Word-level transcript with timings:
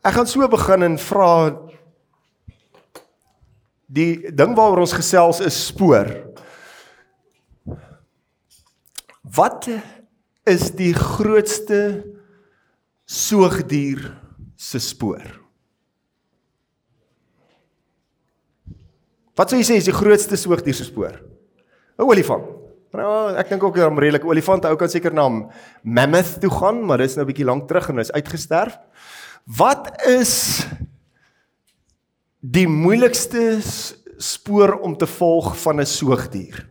Ek 0.00 0.14
gaan 0.16 0.28
so 0.28 0.46
begin 0.48 0.86
en 0.86 0.94
vra 0.96 1.32
die 3.92 4.32
ding 4.32 4.54
waaroor 4.56 4.86
ons 4.86 4.96
gesels 4.96 5.42
is 5.44 5.58
spoor. 5.68 6.08
Wat 9.36 9.68
is 10.48 10.70
die 10.78 10.94
grootste 10.96 11.80
soogdier 13.04 14.00
se 14.56 14.80
spoor? 14.80 15.26
Wat 19.36 19.52
sou 19.52 19.60
jy 19.60 19.68
sê 19.68 19.76
is 19.80 19.88
die 19.90 19.96
grootste 19.96 20.38
soogdier 20.40 20.76
se 20.76 20.88
spoor? 20.88 21.20
'n 22.00 22.08
Olifant. 22.08 22.56
Nou, 22.96 23.36
ek 23.36 23.52
dink 23.52 23.62
ook 23.62 23.76
'n 23.76 24.00
redelike 24.00 24.26
olifant 24.26 24.64
ou 24.64 24.76
kan 24.76 24.88
seker 24.88 25.12
na 25.12 25.28
Mammoth 25.82 26.40
toe 26.40 26.50
gaan, 26.50 26.84
maar 26.86 26.98
dis 26.98 27.16
nou 27.16 27.24
'n 27.24 27.32
bietjie 27.32 27.44
lank 27.44 27.68
terug 27.68 27.88
en 27.88 27.96
hy's 27.98 28.10
uitgesterf. 28.12 28.78
Wat 29.56 30.02
is 30.06 30.62
die 32.38 32.68
moeilikste 32.70 33.58
spoor 34.20 34.76
om 34.84 34.94
te 34.96 35.08
volg 35.10 35.56
van 35.58 35.80
'n 35.80 35.86
soogdier? 35.86 36.68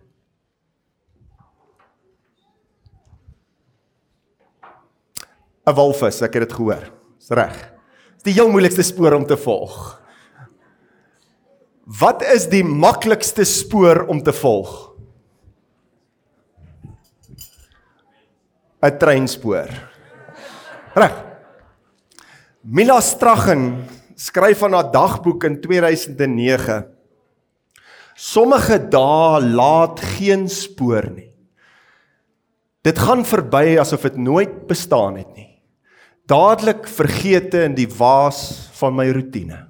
'n 5.68 5.76
Walvis, 5.76 6.22
ek 6.22 6.34
het 6.34 6.48
dit 6.48 6.54
gehoor. 6.54 6.92
Dis 7.18 7.30
reg. 7.30 7.58
Dis 8.16 8.24
die 8.24 8.34
heel 8.34 8.50
moeilikste 8.50 8.84
spoor 8.84 9.14
om 9.14 9.26
te 9.26 9.38
volg. 9.38 10.02
Wat 11.84 12.22
is 12.22 12.48
die 12.48 12.64
maklikste 12.64 13.44
spoor 13.44 14.06
om 14.08 14.24
te 14.24 14.34
volg? 14.34 14.96
'n 18.82 18.98
Treinspoor. 18.98 19.68
Reg. 20.96 21.29
Mila 22.60 23.00
Straggen 23.00 23.86
skryf 24.20 24.60
van 24.60 24.74
haar 24.76 24.90
dagboek 24.92 25.46
in 25.48 25.62
2009. 25.64 26.90
Sommige 28.20 28.76
dae 28.92 29.40
laat 29.40 30.02
geen 30.18 30.50
spoor 30.52 31.08
nie. 31.08 31.30
Dit 32.84 33.00
gaan 33.00 33.24
verby 33.24 33.80
asof 33.80 34.04
dit 34.10 34.20
nooit 34.20 34.68
bestaan 34.68 35.22
het 35.22 35.32
nie. 35.38 35.48
Dadelik 36.28 36.84
vergete 36.88 37.64
in 37.64 37.80
die 37.80 37.88
waas 37.88 38.70
van 38.76 38.96
my 38.96 39.08
rotine. 39.08 39.64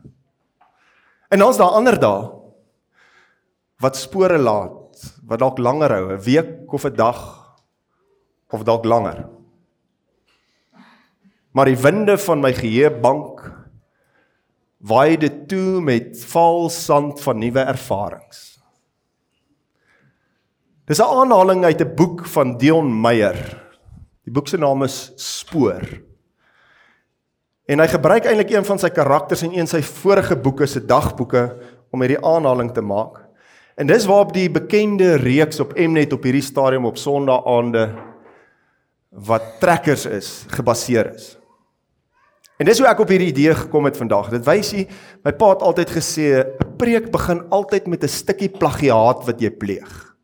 En 1.30 1.46
ons 1.46 1.62
daar 1.62 1.78
ander 1.78 2.00
dae 2.02 2.26
wat 3.80 4.02
spore 4.02 4.42
laat, 4.42 4.98
wat 5.30 5.40
dalk 5.40 5.62
langer 5.62 5.94
hou, 5.94 6.06
'n 6.12 6.24
week 6.26 6.74
of 6.74 6.86
'n 6.86 6.96
dag 6.96 7.22
of 8.50 8.64
dalk 8.66 8.84
langer. 8.84 9.39
Maar 11.60 11.74
die 11.74 11.82
winde 11.84 12.14
van 12.16 12.40
my 12.40 12.54
geheuebank 12.56 13.42
waai 14.88 15.18
dit 15.20 15.42
toe 15.52 15.82
met 15.84 16.22
vals 16.32 16.76
sand 16.86 17.20
van 17.20 17.36
nuwe 17.36 17.66
ervarings. 17.68 18.62
Dis 20.88 21.02
'n 21.04 21.12
aanhaling 21.20 21.66
uit 21.66 21.82
'n 21.82 21.96
boek 21.96 22.26
van 22.26 22.56
Dion 22.58 23.02
Meyer. 23.02 23.60
Die 24.24 24.32
boek 24.32 24.48
se 24.48 24.58
naam 24.58 24.84
is 24.84 25.12
Spoor. 25.16 25.84
En 27.66 27.80
hy 27.80 27.88
gebruik 27.88 28.26
eintlik 28.26 28.52
een 28.52 28.66
van 28.66 28.80
sy 28.80 28.90
karakters 28.90 29.44
in 29.44 29.52
een 29.52 29.68
sy 29.68 29.82
vorige 29.82 30.38
boeke 30.38 30.66
se 30.66 30.86
dagboeke 30.86 31.58
om 31.92 32.00
hierdie 32.02 32.26
aanhaling 32.26 32.74
te 32.74 32.82
maak. 32.82 33.20
En 33.76 33.88
dis 33.88 34.06
waarop 34.06 34.34
die 34.34 34.50
bekende 34.50 35.16
reeks 35.16 35.60
op 35.60 35.76
Mnet 35.76 36.14
op 36.14 36.24
hierdie 36.24 36.42
stadium 36.42 36.86
op 36.86 36.98
Sondagaande 36.98 37.96
wat 39.10 39.60
trekkers 39.60 40.06
is 40.06 40.46
gebaseer 40.48 41.14
is. 41.16 41.39
En 42.60 42.68
dis 42.68 42.80
hoe 42.82 42.90
ek 42.90 43.00
op 43.00 43.12
hierdie 43.14 43.30
idee 43.32 43.54
gekom 43.56 43.86
het 43.88 43.96
vandag. 43.96 44.34
Dit 44.34 44.44
wys 44.44 44.74
jy, 44.76 44.82
my 45.24 45.32
pa 45.32 45.54
het 45.54 45.62
altyd 45.64 45.94
gesê 45.96 46.44
'n 46.44 46.76
preek 46.76 47.08
begin 47.12 47.40
altyd 47.56 47.88
met 47.88 48.04
'n 48.04 48.12
stukkie 48.12 48.50
plagiaat 48.50 49.24
wat 49.26 49.40
jy 49.40 49.50
pleeg. 49.50 50.16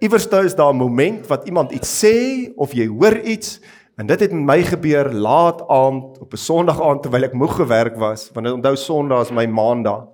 Iewers 0.00 0.28
daar 0.28 0.44
is 0.44 0.54
daar 0.54 0.72
'n 0.72 0.76
moment 0.76 1.26
wat 1.26 1.44
iemand 1.44 1.72
iets 1.72 2.04
sê 2.04 2.52
of 2.56 2.72
jy 2.72 2.86
hoor 2.86 3.20
iets 3.20 3.60
en 3.96 4.06
dit 4.06 4.20
het 4.20 4.32
met 4.32 4.44
my 4.44 4.62
gebeur 4.62 5.12
laat 5.12 5.68
aand 5.68 6.18
op 6.18 6.32
'n 6.32 6.36
Sondag 6.36 6.80
aand 6.80 7.02
terwyl 7.02 7.24
ek 7.24 7.34
moeg 7.34 7.56
gewerk 7.56 7.96
was, 7.96 8.30
want 8.32 8.52
onthou 8.52 8.76
Sondag 8.76 9.22
is 9.22 9.30
my 9.30 9.46
maandag. 9.46 10.08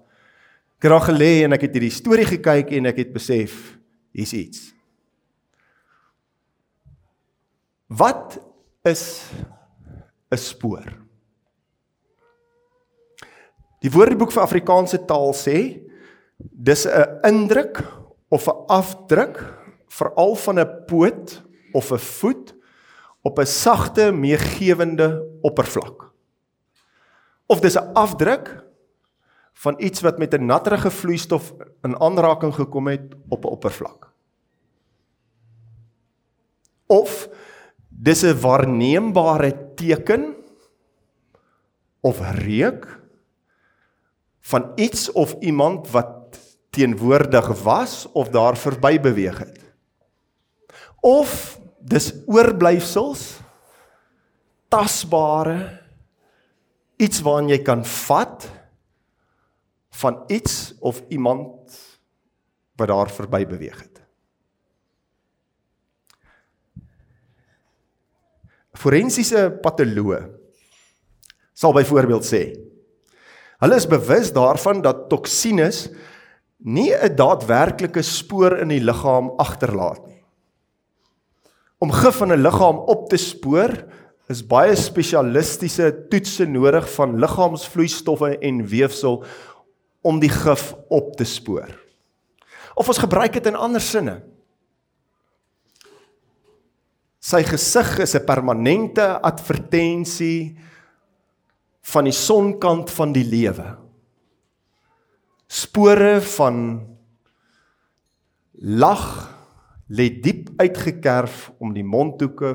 Ek 0.78 0.82
het 0.82 0.91
daar 0.91 1.14
gelê 1.14 1.44
en 1.44 1.53
ek 1.53 1.60
het 1.60 1.72
hierdie 1.72 1.91
storie 1.91 2.26
gekyk 2.26 2.70
en 2.70 2.87
ek 2.87 2.97
het 2.97 3.12
besef 3.12 3.78
hier's 4.12 4.32
iets. 4.32 4.75
Wat 7.87 8.41
is 8.82 9.31
'n 10.32 10.37
spoor? 10.37 11.03
Die 13.84 13.92
Woordeboek 13.92 14.32
vir 14.32 14.46
Afrikaanse 14.46 15.02
taal 15.04 15.34
sê 15.36 15.58
dis 16.40 16.86
'n 16.88 17.20
indruk 17.28 17.84
of 18.32 18.48
'n 18.48 18.64
afdruk 18.72 19.36
veral 19.92 20.34
van 20.36 20.58
'n 20.58 20.84
poot 20.88 21.44
of 21.72 21.92
'n 21.92 21.98
voet 21.98 22.54
op 23.22 23.38
'n 23.38 23.46
sagte 23.46 24.12
meegewende 24.12 25.20
oppervlak. 25.42 26.12
Of 27.46 27.60
dis 27.60 27.76
'n 27.76 27.92
afdruk 27.92 28.64
van 29.52 29.74
iets 29.78 30.00
wat 30.00 30.18
met 30.18 30.32
'n 30.32 30.46
natterige 30.46 30.90
vloeistof 30.90 31.52
in 31.82 32.00
aanraking 32.00 32.54
gekom 32.54 32.88
het 32.88 33.14
op 33.28 33.44
'n 33.44 33.48
oppervlak. 33.48 34.12
Of 36.86 37.28
dis 37.88 38.22
'n 38.22 38.40
waarneembare 38.40 39.74
teken 39.74 40.36
of 42.00 42.20
reuk 42.20 43.03
van 44.44 44.72
iets 44.77 45.12
of 45.12 45.37
iemand 45.41 45.91
wat 45.91 46.38
teenwoordig 46.71 47.62
was 47.62 48.12
of 48.12 48.28
daar 48.28 48.56
verby 48.56 49.00
beweeg 49.00 49.38
het. 49.38 49.60
Of 51.00 51.59
dis 51.78 52.12
oorblyfsels 52.27 53.38
tasbare 54.69 55.81
iets 56.97 57.22
waaraan 57.25 57.49
jy 57.53 57.60
kan 57.65 57.84
vat 57.88 58.49
van 59.94 60.25
iets 60.27 60.75
of 60.81 61.03
iemand 61.09 61.78
wat 62.76 62.91
daar 62.91 63.11
verby 63.11 63.44
beweeg 63.47 63.81
het. 63.81 64.03
Forensiese 68.75 69.47
patoloog 69.62 70.26
sal 71.55 71.72
byvoorbeeld 71.72 72.26
sê 72.26 72.43
Hulle 73.64 73.80
is 73.80 73.88
bewus 73.88 74.28
daarvan 74.36 74.82
dat 74.84 75.06
toksines 75.08 75.88
nie 76.60 76.92
'n 76.92 77.16
daadwerklike 77.16 78.02
spoor 78.02 78.58
in 78.60 78.69
die 78.69 78.80
liggaam 78.80 79.32
agterlaat 79.41 80.04
nie. 80.06 80.20
Om 81.80 81.91
gif 81.92 82.20
in 82.20 82.32
'n 82.32 82.42
liggaam 82.42 82.76
op 82.76 83.08
te 83.08 83.16
spoor 83.16 83.72
is 84.28 84.47
baie 84.47 84.76
spesialistiese 84.76 86.08
toetse 86.10 86.44
nodig 86.44 86.91
van 86.94 87.19
liggaamsvloeistowwe 87.19 88.38
en 88.38 88.66
weefsel 88.66 89.25
om 90.02 90.20
die 90.20 90.32
gif 90.32 90.75
op 90.88 91.16
te 91.16 91.25
spoor. 91.25 91.69
Of 92.75 92.88
ons 92.88 92.98
gebruik 92.98 93.32
dit 93.32 93.46
in 93.46 93.56
ander 93.56 93.81
sinne. 93.81 94.22
Sy 97.20 97.42
gesig 97.42 97.98
is 97.98 98.14
'n 98.14 98.25
permanente 98.25 99.20
advertensie 99.22 100.56
van 101.84 102.08
die 102.08 102.16
sonkant 102.16 102.90
van 102.94 103.12
die 103.12 103.24
lewe. 103.28 103.66
Spore 105.50 106.16
van 106.34 106.58
lag 108.64 109.04
lê 109.92 110.08
diep 110.22 110.54
uitgekerf 110.56 111.50
om 111.60 111.74
die 111.74 111.84
mondhoeke 111.84 112.54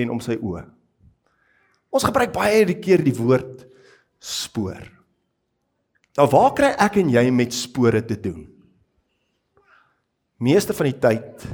en 0.00 0.14
om 0.14 0.22
sy 0.24 0.38
oë. 0.40 0.64
Ons 1.90 2.06
gebruik 2.06 2.32
baie 2.32 2.64
die 2.68 2.78
keer 2.80 3.02
die 3.04 3.14
woord 3.16 3.66
spoor. 4.22 4.86
Nou 6.16 6.26
waar 6.30 6.54
kry 6.56 6.70
ek 6.78 7.00
en 7.02 7.12
jy 7.12 7.26
met 7.34 7.54
spore 7.54 8.02
te 8.06 8.16
doen? 8.20 8.46
Meeste 10.40 10.74
van 10.76 10.88
die 10.88 10.98
tyd 11.02 11.44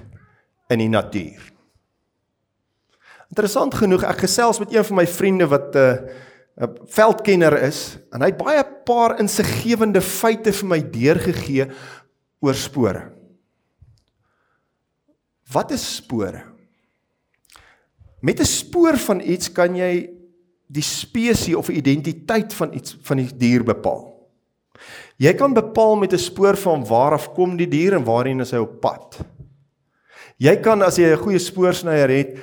in 0.71 0.83
die 0.85 0.91
natuur. 0.93 1.43
Interessant 3.27 3.75
genoeg, 3.75 4.05
ek 4.07 4.23
gesels 4.23 4.61
met 4.63 4.71
een 4.75 4.87
van 4.87 5.01
my 5.01 5.07
vriende 5.11 5.49
wat 5.51 5.75
'n 5.75 5.79
uh, 5.79 5.91
eh, 5.91 6.25
'n 6.57 6.73
veldkenner 6.89 7.53
is 7.69 7.99
en 8.13 8.23
hy 8.25 8.31
het 8.33 8.41
baie 8.41 8.65
paar 8.89 9.19
insiggewende 9.21 10.01
feite 10.01 10.53
vir 10.57 10.69
my 10.69 10.81
deurgegee 10.81 11.69
oor 12.41 12.57
spore. 12.57 13.03
Wat 15.53 15.71
is 15.71 15.85
spore? 15.97 16.43
Met 18.21 18.41
'n 18.41 18.45
spoor 18.49 18.97
van 18.97 19.21
iets 19.21 19.53
kan 19.53 19.77
jy 19.77 20.11
die 20.67 20.83
spesies 20.83 21.55
of 21.55 21.69
identiteit 21.69 22.55
van 22.55 22.73
iets 22.73 22.97
van 23.03 23.17
die 23.17 23.37
dier 23.37 23.63
bepaal. 23.63 24.17
Jy 25.17 25.35
kan 25.35 25.53
bepaal 25.53 25.97
met 25.97 26.13
'n 26.13 26.19
spoor 26.19 26.57
van 26.57 26.85
waar 26.85 27.13
af 27.13 27.35
kom 27.35 27.57
die 27.57 27.69
dier 27.69 27.95
en 27.95 28.05
waarheen 28.05 28.41
is 28.41 28.51
hy 28.51 28.59
op 28.59 28.81
pad. 28.81 29.21
Jy 30.39 30.57
kan 30.57 30.83
as 30.83 30.97
jy 30.97 31.13
'n 31.13 31.19
goeie 31.19 31.39
spoorsnyer 31.39 32.09
het, 32.09 32.39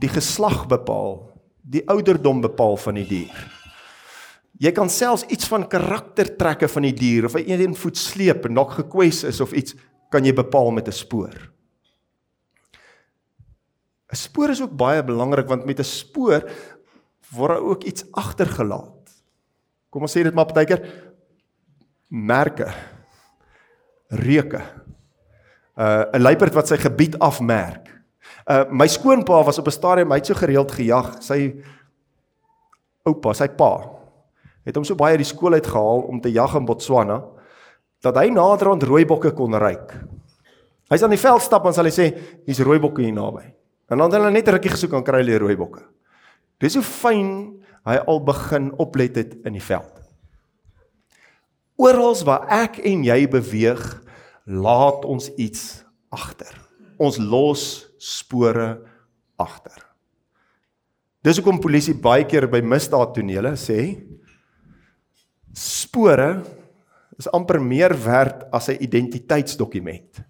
die 0.00 0.08
geslag 0.08 0.66
bepaal 0.66 1.33
die 1.64 1.82
ouderdom 1.88 2.42
bepaal 2.44 2.76
van 2.76 2.98
die 3.00 3.06
dier. 3.08 3.44
Jy 4.60 4.70
kan 4.76 4.90
selfs 4.92 5.24
iets 5.32 5.48
van 5.50 5.66
karaktertrekke 5.68 6.68
van 6.70 6.86
die 6.86 6.94
dier 6.94 7.26
of 7.26 7.34
hy 7.38 7.42
een 7.48 7.74
voet 7.74 7.98
sleep 7.98 8.44
en 8.46 8.60
dalk 8.60 8.76
gekwes 8.78 9.24
is 9.26 9.40
of 9.42 9.54
iets 9.56 9.74
kan 10.12 10.24
jy 10.24 10.34
bepaal 10.36 10.70
met 10.70 10.88
'n 10.88 10.92
spoor. 10.92 11.34
'n 14.12 14.16
Spoor 14.16 14.50
is 14.50 14.62
ook 14.62 14.76
baie 14.76 15.02
belangrik 15.02 15.48
want 15.48 15.66
met 15.66 15.80
'n 15.80 15.84
spoor 15.84 16.50
word 17.34 17.50
daar 17.50 17.66
ook 17.66 17.84
iets 17.84 18.04
agtergelaat. 18.12 19.10
Kom 19.90 20.02
ons 20.02 20.16
sê 20.16 20.22
dit 20.22 20.34
maar 20.34 20.46
partykeer 20.46 20.82
merke 22.08 22.68
reuke. 24.08 24.62
Uh 25.76 26.04
'n 26.12 26.22
luiperd 26.22 26.54
wat 26.54 26.68
sy 26.68 26.76
gebied 26.76 27.18
afmerk. 27.18 27.93
Uh 28.44 28.64
my 28.70 28.86
skoonpa 28.88 29.44
was 29.44 29.58
op 29.58 29.66
'n 29.66 29.70
stadium 29.70 30.10
hy 30.10 30.16
het 30.16 30.26
so 30.26 30.34
gereeld 30.34 30.72
gejag. 30.72 31.22
Sy 31.22 31.54
oupa, 33.04 33.34
sy 33.34 33.48
pa 33.48 33.94
het 34.64 34.76
hom 34.76 34.84
so 34.84 34.96
baie 34.98 35.16
uit 35.16 35.22
die 35.22 35.28
skool 35.28 35.56
uit 35.56 35.66
gehaal 35.66 36.06
om 36.08 36.20
te 36.20 36.32
jag 36.32 36.54
in 36.56 36.64
Botswana 36.64 37.20
dat 38.04 38.16
hy 38.20 38.28
naderhand 38.32 38.84
rooibokke 38.84 39.32
kon 39.32 39.56
ruik. 39.56 39.94
Hy's 40.92 41.02
aan 41.02 41.14
die 41.14 41.20
veld 41.20 41.40
stap 41.40 41.64
en 41.64 41.72
sal 41.72 41.88
hy 41.88 41.92
sê 41.94 42.10
hier's 42.44 42.60
rooibokke 42.60 43.00
hier 43.00 43.14
naby. 43.16 43.46
En 43.88 44.00
dan 44.00 44.10
het 44.10 44.18
hulle 44.18 44.32
net 44.32 44.48
rukkie 44.52 44.72
gesoek 44.72 44.96
aan 44.96 45.04
kry 45.06 45.22
hulle 45.22 45.38
rooibokke. 45.40 45.84
Dis 46.60 46.76
hoe 46.76 46.84
fyn 46.84 47.30
hy 47.88 47.96
al 48.08 48.20
begin 48.24 48.70
oplet 48.80 49.16
het 49.20 49.32
in 49.48 49.56
die 49.56 49.64
veld. 49.64 50.04
Orals 51.80 52.22
waar 52.28 52.44
ek 52.52 52.78
en 52.86 53.02
jy 53.04 53.24
beweeg, 53.28 53.82
laat 54.44 55.04
ons 55.08 55.30
iets 55.40 55.82
agter. 56.12 56.52
Ons 57.00 57.16
los 57.18 57.64
spore 58.04 58.68
agter. 59.40 59.80
Dis 61.24 61.40
hoekom 61.40 61.62
polisie 61.62 61.94
baie 61.96 62.26
keer 62.28 62.44
by 62.52 62.60
misdaadtonele 62.60 63.54
sê 63.56 63.78
spore 65.56 66.28
is 67.16 67.30
amper 67.32 67.60
meer 67.62 67.94
werd 68.04 68.44
as 68.52 68.68
'n 68.68 68.82
identiteitsdokument. 68.82 70.20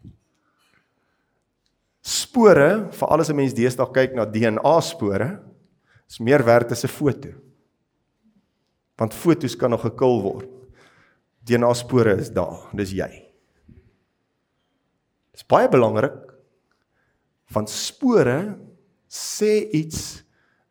Spore, 2.04 2.92
veral 2.92 3.20
as 3.20 3.30
'n 3.30 3.36
mens 3.36 3.54
deesdae 3.54 3.92
kyk 3.92 4.14
na 4.14 4.24
DNA 4.24 4.80
spore, 4.80 5.40
is 6.06 6.20
meer 6.20 6.44
werd 6.44 6.70
as 6.70 6.84
'n 6.84 6.88
foto. 6.88 7.32
Want 8.98 9.14
fotos 9.14 9.56
kan 9.56 9.70
nog 9.70 9.80
gekil 9.80 10.22
word. 10.22 10.48
DNA 11.42 11.74
spore 11.74 12.20
is 12.20 12.30
daar, 12.30 12.68
dis 12.72 12.92
jy. 12.92 13.32
Dis 15.32 15.42
baie 15.42 15.68
belangrik 15.68 16.33
want 17.52 17.70
spore 17.70 18.56
sê 19.08 19.70
iets 19.73 20.23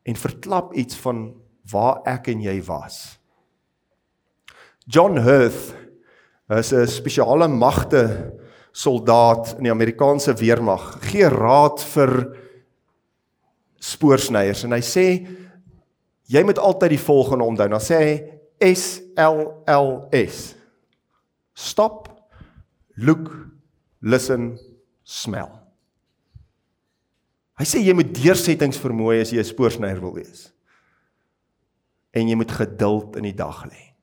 en 0.03 0.15
verklap 0.15 0.73
iets 0.73 0.95
van 0.95 1.33
waar 1.71 2.01
ek 2.05 2.27
en 2.27 2.41
jy 2.41 2.57
was. 2.67 3.19
John 4.85 5.17
Hurth 5.17 5.75
is 6.49 6.73
'n 6.73 6.87
spesiale 6.87 7.47
magte 7.47 8.33
soldaat 8.71 9.55
in 9.57 9.63
die 9.63 9.71
Amerikaanse 9.71 10.33
weermag. 10.33 10.99
Gee 11.01 11.29
raad 11.29 11.79
vir 11.79 12.37
spoorsnyers 13.79 14.63
en 14.63 14.71
hy 14.71 14.81
sê 14.81 15.27
jy 16.27 16.43
moet 16.43 16.57
altyd 16.57 16.89
die 16.89 17.05
volgende 17.05 17.43
onthou. 17.43 17.67
Dan 17.69 17.79
sê 17.79 17.95
hy 17.99 18.73
S 18.73 19.01
L 19.15 19.63
L 19.67 20.07
S. 20.11 20.55
Stop, 21.53 22.09
look, 22.95 23.29
listen, 24.01 24.59
smell. 25.03 25.62
Hy 27.59 27.65
sê 27.69 27.81
jy 27.83 27.93
moet 27.93 28.09
deursettingsvermoë 28.15 29.21
as 29.21 29.31
jy 29.31 29.39
'n 29.39 29.45
spoorsnyer 29.45 29.99
wil 30.01 30.15
wees. 30.15 30.51
En 32.13 32.27
jy 32.27 32.35
moet 32.35 32.51
geduld 32.51 33.15
in 33.15 33.23
die 33.23 33.35
dag 33.35 33.65
lê. 33.65 33.93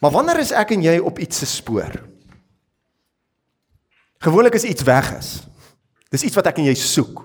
Maar 0.00 0.10
wanneer 0.10 0.40
is 0.40 0.52
ek 0.52 0.70
en 0.72 0.82
jy 0.82 0.98
op 0.98 1.18
iets 1.18 1.38
se 1.38 1.46
spoor? 1.46 1.92
Gewoonlik 4.18 4.54
is 4.54 4.64
iets 4.64 4.82
weg 4.82 5.18
is. 5.18 5.46
Dis 6.10 6.24
iets 6.24 6.36
wat 6.36 6.46
ek 6.46 6.58
en 6.58 6.64
jy 6.64 6.74
soek. 6.74 7.22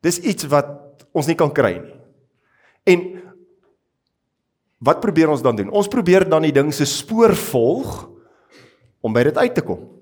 Dis 0.00 0.18
iets 0.18 0.44
wat 0.44 1.04
ons 1.12 1.26
nie 1.26 1.36
kan 1.36 1.52
kry 1.52 1.78
nie. 1.78 1.96
En 2.88 3.00
wat 4.80 5.00
probeer 5.00 5.28
ons 5.28 5.42
dan 5.42 5.56
doen? 5.56 5.70
Ons 5.70 5.88
probeer 5.88 6.24
dan 6.28 6.42
die 6.42 6.54
ding 6.54 6.72
se 6.72 6.86
spoor 6.88 7.34
volg 7.36 8.08
om 9.04 9.12
by 9.12 9.26
dit 9.28 9.36
uit 9.36 9.54
te 9.54 9.64
kom. 9.64 9.99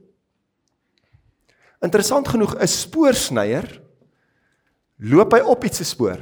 Interessant 1.84 2.28
genoeg, 2.28 2.56
'n 2.58 2.66
spoorsnyer 2.66 3.82
loop 4.98 5.32
hy 5.32 5.40
op 5.40 5.64
iets 5.64 5.76
se 5.76 5.84
spoor. 5.84 6.19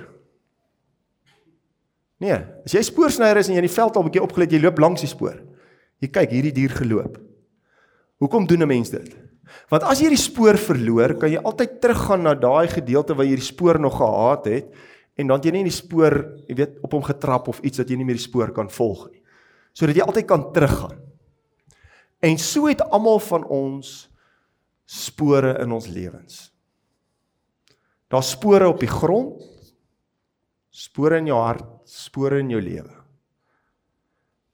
Nee, 2.21 2.37
as 2.65 2.73
jy 2.73 2.83
spoorsnyer 2.83 3.37
is 3.37 3.49
en 3.49 3.55
jy 3.55 3.63
in 3.63 3.69
die 3.69 3.77
veld 3.77 3.97
al 3.97 4.03
'n 4.03 4.09
bietjie 4.09 4.23
opgelet, 4.23 4.53
jy 4.53 4.61
loop 4.61 4.79
langs 4.79 5.01
die 5.01 5.09
spoor. 5.09 5.43
Jy 6.01 6.09
kyk 6.09 6.31
hierdie 6.31 6.53
dier 6.53 6.71
geloop. 6.71 7.19
Hoekom 8.21 8.47
doen 8.47 8.63
'n 8.63 8.69
mens 8.69 8.91
dit? 8.91 9.17
Want 9.71 9.83
as 9.83 10.01
jy 10.01 10.09
die 10.09 10.21
spoor 10.21 10.57
verloor, 10.59 11.15
kan 11.15 11.31
jy 11.31 11.39
altyd 11.39 11.81
teruggaan 11.81 12.23
na 12.23 12.35
daai 12.35 12.69
gedeelte 12.69 13.15
waar 13.15 13.27
jy 13.27 13.37
die 13.37 13.53
spoor 13.53 13.79
nog 13.81 13.97
gehad 13.99 14.45
het 14.47 14.73
en 15.17 15.27
dan 15.27 15.41
jy 15.41 15.51
nie 15.51 15.65
in 15.65 15.71
die 15.71 15.83
spoor, 15.83 16.13
jy 16.47 16.55
weet, 16.55 16.79
op 16.83 16.93
hom 16.93 17.03
getrap 17.03 17.49
of 17.49 17.61
iets 17.61 17.79
dat 17.79 17.89
jy 17.89 17.97
nie 17.97 18.05
meer 18.05 18.19
die 18.19 18.29
spoor 18.29 18.53
kan 18.53 18.69
volg 18.69 19.11
nie. 19.11 19.23
Sodat 19.73 19.97
jy 19.97 20.03
altyd 20.03 20.27
kan 20.27 20.53
teruggaan. 20.53 20.99
En 22.21 22.39
so 22.39 22.67
het 22.67 22.83
almal 22.91 23.19
van 23.19 23.45
ons 23.45 24.09
spore 24.87 25.57
in 25.63 25.75
ons 25.75 25.89
lewens. 25.91 26.47
Daar's 28.09 28.31
spore 28.37 28.69
op 28.71 28.79
die 28.81 28.91
grond, 28.91 29.43
spore 30.71 31.19
in 31.19 31.31
jou 31.31 31.39
hart, 31.43 31.67
spore 31.91 32.39
in 32.39 32.53
jou 32.55 32.63
lewe. 32.63 32.95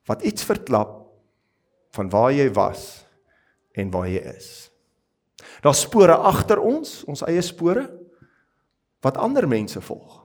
Wat 0.08 0.24
iets 0.26 0.44
verklap 0.48 0.98
van 1.92 2.08
waar 2.10 2.32
jy 2.32 2.48
was 2.56 3.04
en 3.76 3.92
waar 3.92 4.08
jy 4.08 4.22
is. 4.32 4.70
Daar's 5.62 5.84
spore 5.84 6.16
agter 6.16 6.62
ons, 6.62 7.02
ons 7.04 7.24
eie 7.28 7.42
spore 7.44 7.84
wat 9.02 9.18
ander 9.20 9.46
mense 9.50 9.80
volg. 9.84 10.20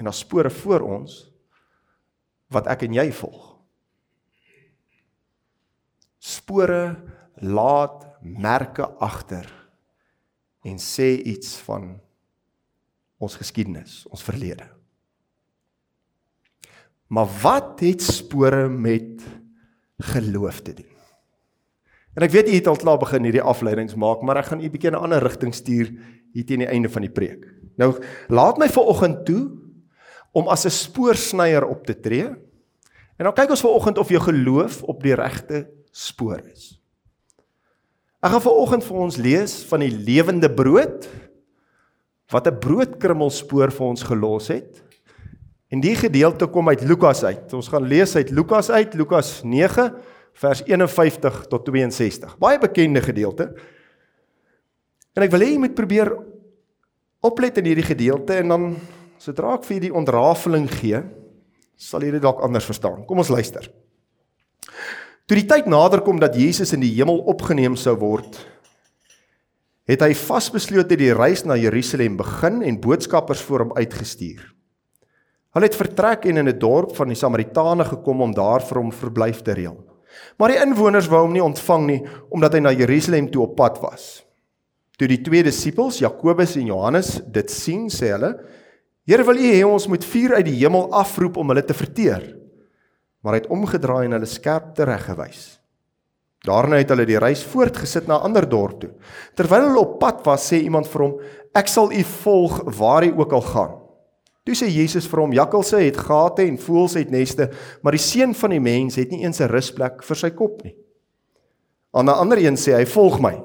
En 0.00 0.08
daar's 0.08 0.24
spore 0.24 0.50
voor 0.50 0.86
ons 0.98 1.18
wat 2.52 2.66
ek 2.72 2.86
en 2.88 2.96
jy 2.96 3.06
volg. 3.14 3.50
Spore 6.18 6.80
laat 7.42 8.06
merke 8.22 8.86
agter 8.98 9.46
en 10.64 10.78
sê 10.78 11.14
iets 11.22 11.56
van 11.66 12.00
ons 13.18 13.36
geskiedenis, 13.36 14.04
ons 14.10 14.22
verlede. 14.22 14.66
Maar 17.06 17.28
wat 17.42 17.80
het 17.84 18.02
spore 18.02 18.68
met 18.68 19.22
geloof 19.98 20.60
te 20.60 20.74
doen? 20.74 20.92
En 22.14 22.22
ek 22.22 22.30
weet 22.30 22.48
u 22.48 22.54
het 22.54 22.70
al 22.70 22.78
klaar 22.78 22.98
begin 22.98 23.26
hierdie 23.26 23.42
afleidings 23.42 23.96
maak, 23.98 24.22
maar 24.22 24.38
ek 24.38 24.52
gaan 24.52 24.62
u 24.62 24.66
'n 24.66 24.70
bietjie 24.70 24.90
in 24.90 24.96
'n 24.96 25.02
ander 25.02 25.22
rigting 25.22 25.54
stuur 25.54 25.90
hier 26.32 26.46
teen 26.46 26.62
die 26.62 26.70
einde 26.70 26.88
van 26.88 27.02
die 27.02 27.10
preek. 27.10 27.46
Nou, 27.76 27.98
laat 28.28 28.58
my 28.58 28.68
vanoggend 28.68 29.26
toe 29.26 29.50
om 30.32 30.48
as 30.48 30.64
'n 30.64 30.70
spoorsnyer 30.70 31.66
op 31.66 31.86
te 31.86 32.00
tree. 32.00 32.26
En 33.16 33.24
dan 33.24 33.34
kyk 33.34 33.50
ons 33.50 33.60
vanoggend 33.60 33.98
of 33.98 34.08
jou 34.08 34.22
geloof 34.22 34.82
op 34.82 35.02
die 35.02 35.14
regte 35.14 35.70
spoor 35.90 36.40
is. 36.52 36.83
Ek 38.24 38.32
gaan 38.32 38.40
vanoggend 38.40 38.84
vir 38.88 39.00
ons 39.04 39.16
lees 39.20 39.54
van 39.68 39.82
die 39.84 39.92
lewende 39.92 40.48
brood 40.48 41.04
wat 42.32 42.46
'n 42.48 42.56
broodkrummelspoor 42.56 43.70
vir 43.70 43.86
ons 43.86 44.02
gelos 44.02 44.48
het. 44.48 44.80
En 45.68 45.80
die 45.80 45.94
gedeelte 45.94 46.46
kom 46.46 46.68
uit 46.68 46.80
Lukas 46.80 47.22
uit. 47.24 47.52
Ons 47.52 47.68
gaan 47.68 47.84
lees 47.84 48.16
uit 48.16 48.30
Lukas 48.30 48.70
uit, 48.70 48.94
Lukas 48.94 49.42
9 49.44 49.92
vers 50.32 50.62
51 50.64 51.46
tot 51.48 51.64
62. 51.64 52.38
Baie 52.38 52.58
bekende 52.58 53.02
gedeelte. 53.02 53.52
En 55.12 55.22
ek 55.22 55.30
wil 55.30 55.40
hê 55.40 55.50
jy 55.52 55.58
moet 55.58 55.74
probeer 55.74 56.16
oplet 57.20 57.58
in 57.58 57.64
hierdie 57.64 57.84
gedeelte 57.84 58.40
en 58.40 58.48
dan 58.48 58.76
sodra 59.18 59.54
ek 59.54 59.64
vir 59.64 59.80
die 59.80 59.94
ontrafeling 59.94 60.70
gee, 60.70 61.02
sal 61.76 62.00
jy 62.00 62.10
dit 62.10 62.22
dalk 62.22 62.40
anders 62.40 62.64
verstaan. 62.64 63.04
Kom 63.04 63.18
ons 63.18 63.28
luister. 63.28 63.83
Toe 65.24 65.38
die 65.38 65.46
tyd 65.48 65.68
nader 65.72 66.02
kom 66.04 66.18
dat 66.20 66.34
Jesus 66.36 66.74
in 66.76 66.82
die 66.84 66.92
hemel 66.98 67.22
opgeneem 67.32 67.78
sou 67.80 67.94
word, 67.96 68.36
het 69.88 70.02
hy 70.04 70.10
vasbeslote 70.16 70.98
die 71.00 71.14
reis 71.16 71.46
na 71.48 71.56
Jerusalem 71.56 72.18
begin 72.18 72.60
en 72.64 72.76
boodskappers 72.80 73.40
voor 73.44 73.64
hom 73.64 73.72
uitgestuur. 73.76 74.42
Hulle 75.56 75.70
het 75.70 75.78
vertrek 75.80 76.26
en 76.28 76.42
in 76.42 76.48
'n 76.48 76.58
dorp 76.58 76.92
van 76.96 77.08
die 77.08 77.16
Samaritane 77.16 77.84
gekom 77.84 78.20
om 78.20 78.34
daar 78.34 78.60
vir 78.60 78.78
hom 78.78 78.92
verblyf 78.92 79.40
te 79.42 79.52
reël. 79.52 79.80
Maar 80.36 80.48
die 80.48 80.60
inwoners 80.60 81.08
wou 81.08 81.22
hom 81.22 81.32
nie 81.32 81.44
ontvang 81.44 81.86
nie 81.86 82.02
omdat 82.30 82.52
hy 82.52 82.60
na 82.60 82.72
Jerusalem 82.72 83.30
toe 83.30 83.42
op 83.42 83.56
pad 83.56 83.80
was. 83.80 84.24
Toe 84.98 85.08
die 85.08 85.22
twee 85.22 85.42
disippels, 85.42 85.98
Jakobus 85.98 86.56
en 86.56 86.66
Johannes, 86.66 87.20
dit 87.26 87.50
sien, 87.50 87.88
sê 87.88 88.12
hulle: 88.12 88.40
"Here, 89.06 89.24
wil 89.24 89.36
U 89.36 89.52
hê 89.52 89.64
ons 89.64 89.88
moet 89.88 90.04
vuur 90.04 90.34
uit 90.34 90.44
die 90.44 90.58
hemel 90.60 90.92
afroep 90.92 91.36
om 91.36 91.48
hulle 91.48 91.64
te 91.64 91.74
verteer?" 91.74 92.43
Maar 93.24 93.38
hy 93.38 93.40
het 93.40 93.52
omgedraai 93.52 94.04
en 94.04 94.18
hulle 94.18 94.28
skerp 94.28 94.74
tereggewys. 94.76 95.54
Daarna 96.44 96.76
het 96.76 96.90
hulle 96.92 97.06
die 97.08 97.20
reis 97.20 97.40
voortgesit 97.48 98.06
na 98.06 98.18
'n 98.18 98.28
ander 98.28 98.46
dorp 98.48 98.80
toe. 98.80 98.90
Terwyl 99.34 99.68
hulle 99.68 99.80
op 99.80 99.98
pad 99.98 100.20
was, 100.26 100.52
sê 100.52 100.60
iemand 100.60 100.86
vir 100.86 101.02
hom: 101.02 101.14
"Ek 101.54 101.68
sal 101.68 101.90
u 101.92 102.02
volg 102.02 102.62
waar 102.78 103.04
u 103.04 103.12
ook 103.16 103.32
al 103.32 103.40
gaan." 103.40 103.72
Toe 104.44 104.54
sê 104.54 104.68
Jesus 104.68 105.06
vir 105.06 105.20
hom: 105.20 105.32
"Jakkalse 105.32 105.76
het 105.76 105.96
gate 105.96 106.42
en 106.42 106.58
voëls 106.58 106.94
het 106.94 107.10
neste, 107.10 107.50
maar 107.82 107.92
die 107.92 107.98
seun 107.98 108.34
van 108.34 108.50
die 108.50 108.60
mens 108.60 108.96
het 108.96 109.10
nie 109.10 109.24
eens 109.24 109.40
'n 109.40 109.48
rusplek 109.48 110.02
vir 110.02 110.16
sy 110.16 110.30
kop 110.30 110.62
nie." 110.64 110.76
Aan 111.94 112.06
'n 112.06 112.20
ander 112.20 112.38
een 112.38 112.56
sê 112.56 112.76
hy: 112.76 112.84
"Volg 112.84 113.20
my." 113.20 113.42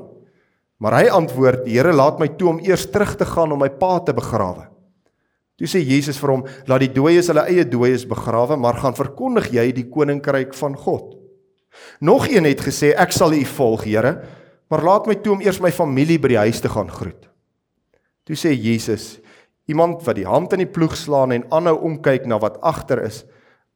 Maar 0.80 0.94
hy 0.94 1.10
antwoord: 1.10 1.66
"Die 1.66 1.78
Here 1.78 1.94
laat 1.94 2.20
my 2.20 2.28
toe 2.28 2.50
om 2.50 2.60
eers 2.60 2.92
terug 2.92 3.16
te 3.16 3.26
gaan 3.26 3.52
om 3.52 3.60
my 3.60 3.70
pa 3.70 4.00
te 4.00 4.14
begrawe." 4.14 4.79
Toe 5.60 5.68
sê 5.68 5.82
Jesus 5.84 6.18
vir 6.22 6.32
hom: 6.32 6.46
"Laat 6.72 6.86
die 6.86 6.94
dooies 6.96 7.28
hulle 7.28 7.44
eie 7.52 7.66
dooies 7.68 8.06
begrawe, 8.08 8.56
maar 8.56 8.80
gaan 8.80 8.96
verkondig 8.96 9.52
jy 9.52 9.72
die 9.76 9.90
koninkryk 9.92 10.56
van 10.56 10.78
God." 10.80 11.18
Nog 12.00 12.30
een 12.32 12.48
het 12.48 12.64
gesê: 12.64 12.96
"Ek 12.96 13.12
sal 13.12 13.34
U 13.34 13.44
volg, 13.44 13.84
Here, 13.84 14.24
maar 14.70 14.84
laat 14.84 15.08
my 15.08 15.16
toe 15.16 15.34
om 15.34 15.42
eers 15.42 15.60
my 15.60 15.72
familie 15.72 16.18
by 16.18 16.28
die 16.28 16.38
huis 16.38 16.62
te 16.62 16.70
gaan 16.70 16.90
groet." 16.90 17.28
Toe 18.24 18.36
sê 18.36 18.56
Jesus: 18.56 19.20
"Iemand 19.68 20.02
wat 20.06 20.16
die 20.16 20.26
hand 20.26 20.54
in 20.54 20.60
die 20.60 20.72
ploeg 20.72 20.96
slaan 20.96 21.32
en 21.32 21.44
aanhou 21.52 21.76
omkyk 21.76 22.26
na 22.26 22.40
wat 22.40 22.62
agter 22.62 23.04
is, 23.04 23.26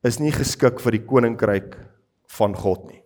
is 0.04 0.20
nie 0.20 0.32
geskik 0.32 0.80
vir 0.80 0.92
die 0.92 1.06
koninkryk 1.06 1.78
van 2.28 2.56
God 2.56 2.88
nie." 2.88 3.04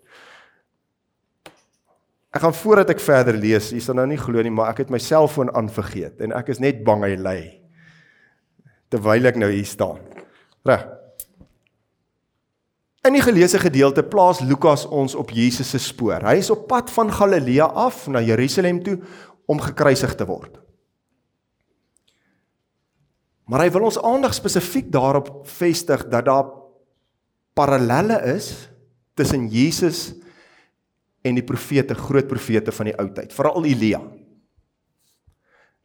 Ek 2.31 2.41
gaan 2.41 2.53
voordat 2.53 2.89
ek 2.89 2.99
verder 2.99 3.33
lees, 3.33 3.71
jy 3.71 3.79
sal 3.79 3.95
nou 3.95 4.05
nie 4.05 4.17
glo 4.17 4.41
nie, 4.43 4.51
maar 4.51 4.69
ek 4.69 4.77
het 4.77 4.89
my 4.91 4.99
selfoon 4.99 5.49
aanvergeet 5.49 6.21
en 6.21 6.31
ek 6.31 6.49
is 6.49 6.59
net 6.59 6.83
bang 6.85 7.01
hy 7.01 7.15
lê 7.15 7.66
terwyl 8.93 9.29
ek 9.29 9.39
nou 9.39 9.49
hier 9.51 9.67
staan. 9.67 9.99
Reg. 10.67 10.85
In 13.07 13.15
die 13.15 13.23
geleesde 13.23 13.59
gedeelte 13.61 14.03
plaas 14.03 14.41
Lukas 14.43 14.83
ons 14.85 15.15
op 15.15 15.31
Jesus 15.31 15.69
se 15.71 15.79
spoor. 15.79 16.25
Hy 16.27 16.41
is 16.41 16.51
op 16.51 16.65
pad 16.67 16.91
van 16.91 17.11
Galilea 17.13 17.69
af 17.71 18.05
na 18.11 18.19
Jerusalem 18.23 18.81
toe 18.83 18.97
om 19.47 19.61
gekruisig 19.63 20.15
te 20.19 20.27
word. 20.27 20.57
Maar 23.47 23.63
hy 23.63 23.69
wil 23.71 23.87
ons 23.87 23.99
aandag 24.03 24.35
spesifiek 24.35 24.89
daarop 24.91 25.47
vestig 25.47 26.03
dat 26.11 26.27
daar 26.27 26.49
parallelle 27.55 28.19
is 28.35 28.67
tussen 29.15 29.47
Jesus 29.49 30.11
en 31.23 31.39
die 31.39 31.45
profete, 31.47 31.95
groot 31.95 32.27
profete 32.27 32.73
van 32.75 32.91
die 32.91 32.95
ou 32.99 33.07
tyd, 33.15 33.31
veral 33.33 33.65
Elia. 33.67 34.01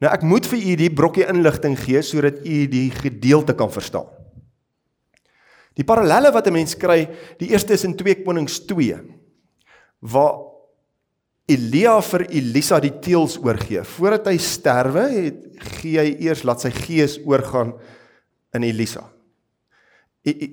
Nou 0.03 0.11
ek 0.11 0.25
moet 0.27 0.47
vir 0.51 0.59
u 0.59 0.73
die 0.81 0.91
brokkie 0.91 1.27
inligting 1.31 1.77
gee 1.79 2.01
sodat 2.03 2.41
u 2.43 2.57
die 2.67 2.89
gedeelte 2.91 3.55
kan 3.55 3.71
verstaan. 3.71 4.09
Die 5.79 5.85
parallelle 5.87 6.31
wat 6.31 6.47
'n 6.47 6.53
mens 6.53 6.75
kry, 6.75 7.07
die 7.39 7.49
eerste 7.49 7.73
is 7.73 7.83
in 7.83 7.95
2 7.95 8.23
Konings 8.23 8.59
2 8.67 8.99
waar 10.01 10.35
Elia 11.47 12.01
vir 12.01 12.27
Elisa 12.29 12.79
die 12.79 12.99
teels 12.99 13.37
oorgee. 13.37 13.83
Voordat 13.83 14.27
hy 14.27 14.37
sterwe, 14.37 15.07
het 15.09 15.39
gee 15.79 15.99
hy 15.99 16.15
eers 16.19 16.43
laat 16.43 16.61
sy 16.61 16.71
gees 16.71 17.17
oorgaan 17.25 17.73
in 18.53 18.63
Elisa. 18.63 19.09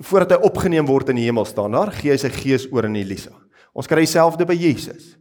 Voordat 0.01 0.31
hy 0.31 0.47
opgeneem 0.47 0.87
word 0.87 1.09
in 1.09 1.17
die 1.17 1.27
hemel 1.27 1.45
staan 1.45 1.73
daar, 1.73 1.93
gee 1.93 2.11
hy 2.11 2.17
sy 2.17 2.31
gees 2.31 2.67
oor 2.73 2.85
in 2.85 2.97
Elisa. 2.97 3.31
Ons 3.75 3.87
kry 3.87 4.01
dieselfde 4.03 4.47
by 4.47 4.55
Jesus. 4.55 5.17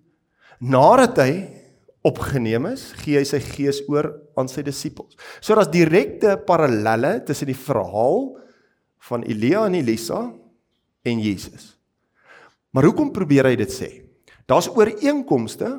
Nadat 0.59 1.17
hy 1.17 1.58
opgeneem 2.05 2.69
is, 2.71 2.89
gee 3.01 3.17
hy 3.19 3.25
sy 3.27 3.41
gees 3.43 3.81
oor 3.91 4.11
aan 4.39 4.47
sy 4.51 4.63
disippels. 4.63 5.17
So 5.43 5.55
daar's 5.55 5.71
direkte 5.71 6.37
parallelle 6.47 7.17
tussen 7.27 7.51
die 7.51 7.57
verhaal 7.57 8.31
van 9.09 9.25
Elia 9.27 9.65
en 9.67 9.75
Elisa 9.79 10.21
en 11.03 11.23
Jesus. 11.23 11.73
Maar 12.71 12.89
hoekom 12.89 13.11
probeer 13.11 13.49
hy 13.49 13.57
dit 13.59 13.73
sê? 13.73 13.89
Daar's 14.49 14.69
ooreenkomste, 14.71 15.75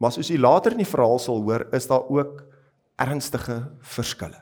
maar 0.00 0.14
soos 0.14 0.30
jy 0.30 0.38
later 0.40 0.74
in 0.74 0.82
die 0.82 0.88
verhaal 0.88 1.20
sal 1.22 1.42
hoor, 1.44 1.66
is 1.76 1.86
daar 1.90 2.08
ook 2.10 2.42
ernstige 3.00 3.60
verskille. 3.94 4.40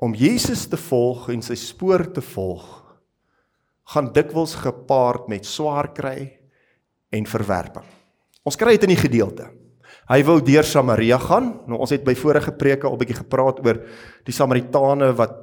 Om 0.00 0.14
Jesus 0.16 0.64
te 0.70 0.78
volg 0.80 1.28
en 1.32 1.42
sy 1.44 1.56
spoor 1.60 2.06
te 2.14 2.22
volg, 2.24 2.79
gaan 3.90 4.12
dikwels 4.14 4.54
gepaard 4.54 5.28
met 5.28 5.46
swaar 5.46 5.90
kry 5.94 6.30
en 7.10 7.26
verwerping. 7.26 7.86
Ons 8.46 8.56
kry 8.56 8.76
dit 8.76 8.86
in 8.86 8.94
die 8.94 9.02
gedeelte. 9.02 9.50
Hy 10.10 10.22
wou 10.26 10.40
deur 10.42 10.66
Samaria 10.66 11.18
gaan. 11.22 11.52
Nou 11.70 11.80
ons 11.82 11.92
het 11.94 12.02
by 12.06 12.14
vorige 12.18 12.54
preke 12.58 12.88
al 12.88 12.98
bietjie 12.98 13.20
gepraat 13.20 13.60
oor 13.66 13.82
die 14.26 14.34
Samaritane 14.34 15.12
wat 15.18 15.36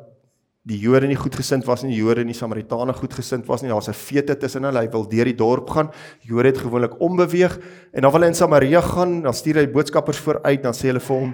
die 0.67 0.79
Jode 0.81 1.07
nie 1.07 1.15
goedgesind 1.15 1.63
was 1.63 1.85
nie, 1.85 1.93
die 1.93 2.01
Jode 2.01 2.25
en 2.25 2.31
die 2.31 2.35
Samaritane 2.35 2.91
goedgesind 2.95 3.47
was 3.47 3.63
nie. 3.63 3.71
Daar's 3.71 3.87
'n 3.87 3.93
feete 3.93 4.35
tussen 4.35 4.63
hulle. 4.63 4.79
Hy 4.79 4.89
wil 4.91 5.07
deur 5.07 5.25
die 5.25 5.35
dorp 5.35 5.69
gaan. 5.69 5.91
Die 6.21 6.29
Jode 6.29 6.47
het 6.47 6.57
gewoonlik 6.57 6.99
ombeweeg 6.99 7.59
en 7.93 8.01
dan 8.01 8.11
wil 8.11 8.21
hy 8.21 8.27
in 8.27 8.35
Samaria 8.35 8.81
gaan, 8.81 9.21
dan 9.21 9.33
stuur 9.33 9.55
hy 9.55 9.67
boodskappers 9.67 10.19
vooruit, 10.19 10.63
dan 10.63 10.73
sê 10.73 10.87
hulle 10.87 10.99
vir 10.99 11.15
hom 11.15 11.33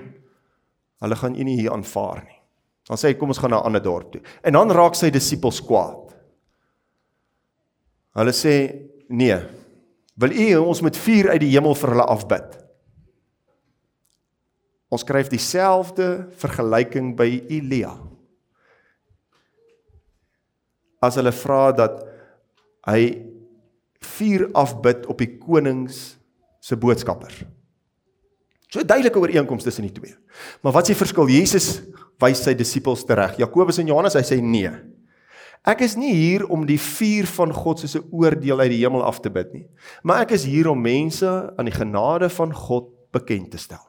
hulle 1.01 1.15
gaan 1.15 1.36
u 1.36 1.43
nie 1.43 1.58
hier 1.60 1.72
aanvaar 1.72 2.24
nie. 2.24 2.39
Dan 2.88 2.98
sê 2.98 3.08
hy 3.08 3.13
kom 3.13 3.29
ons 3.29 3.38
gaan 3.38 3.50
na 3.50 3.60
'n 3.60 3.65
ander 3.65 3.82
dorp 3.82 4.12
toe. 4.12 4.22
En 4.43 4.53
dan 4.53 4.72
raak 4.72 4.96
sy 4.96 5.10
disippels 5.10 5.62
kwaad. 5.62 6.02
Hulle 8.13 8.34
sê 8.36 8.55
nee. 9.10 9.38
Wil 10.22 10.36
u 10.38 10.48
ons 10.62 10.82
met 10.86 10.98
vuur 10.98 11.32
uit 11.34 11.41
die 11.41 11.53
hemel 11.55 11.75
vir 11.77 11.93
hulle 11.96 12.05
afbid? 12.13 12.60
Ons 14.93 15.01
skryf 15.01 15.32
dieselfde 15.32 16.27
vergelyking 16.38 17.15
by 17.17 17.27
Elia. 17.50 17.96
As 21.01 21.17
hulle 21.17 21.34
vra 21.34 21.72
dat 21.75 22.03
hy 22.86 23.01
vuur 24.03 24.46
afbid 24.60 25.08
op 25.10 25.17
die 25.24 25.32
konings 25.39 26.03
se 26.63 26.77
boodskappers. 26.79 27.41
So 28.70 28.86
duidelike 28.86 29.20
ooreenkomste 29.20 29.70
tussen 29.70 29.88
die 29.88 29.96
twee. 29.96 30.13
Maar 30.62 30.77
wat 30.77 30.88
is 30.88 30.93
die 30.93 31.01
verskil? 31.01 31.29
Jesus 31.29 31.67
wys 32.22 32.41
sy 32.46 32.53
disippels 32.58 33.03
tereg. 33.05 33.36
Jakobus 33.41 33.82
en 33.82 33.89
Johannes, 33.89 34.15
hy 34.17 34.24
sê 34.25 34.39
nee. 34.41 34.72
Ek 35.63 35.79
is 35.86 35.96
nie 35.96 36.12
hier 36.12 36.43
om 36.51 36.65
die 36.67 36.79
vuur 36.79 37.27
van 37.38 37.53
God 37.55 37.79
soos 37.79 37.96
'n 37.96 38.10
oordeel 38.12 38.60
uit 38.60 38.72
die 38.72 38.84
hemel 38.84 39.03
af 39.03 39.22
te 39.22 39.29
bid 39.29 39.53
nie, 39.53 39.67
maar 40.03 40.22
ek 40.22 40.32
is 40.32 40.43
hier 40.43 40.67
om 40.67 40.82
mense 40.82 41.53
aan 41.58 41.65
die 41.65 41.75
genade 41.75 42.29
van 42.29 42.53
God 42.53 42.91
bekend 43.12 43.51
te 43.51 43.58
stel. 43.58 43.84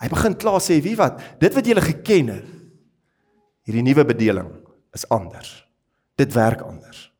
Hy 0.00 0.08
begin 0.08 0.36
klaar 0.36 0.60
sê, 0.60 0.82
"Wie 0.82 0.96
wat? 0.96 1.20
Dit 1.40 1.54
wat 1.54 1.66
julle 1.66 1.80
geken 1.80 2.28
het, 2.28 2.44
hierdie 3.64 3.82
nuwe 3.82 4.04
bedeling 4.04 4.50
is 4.92 5.08
anders. 5.08 5.66
Dit 6.16 6.32
werk 6.34 6.60
anders." 6.60 7.12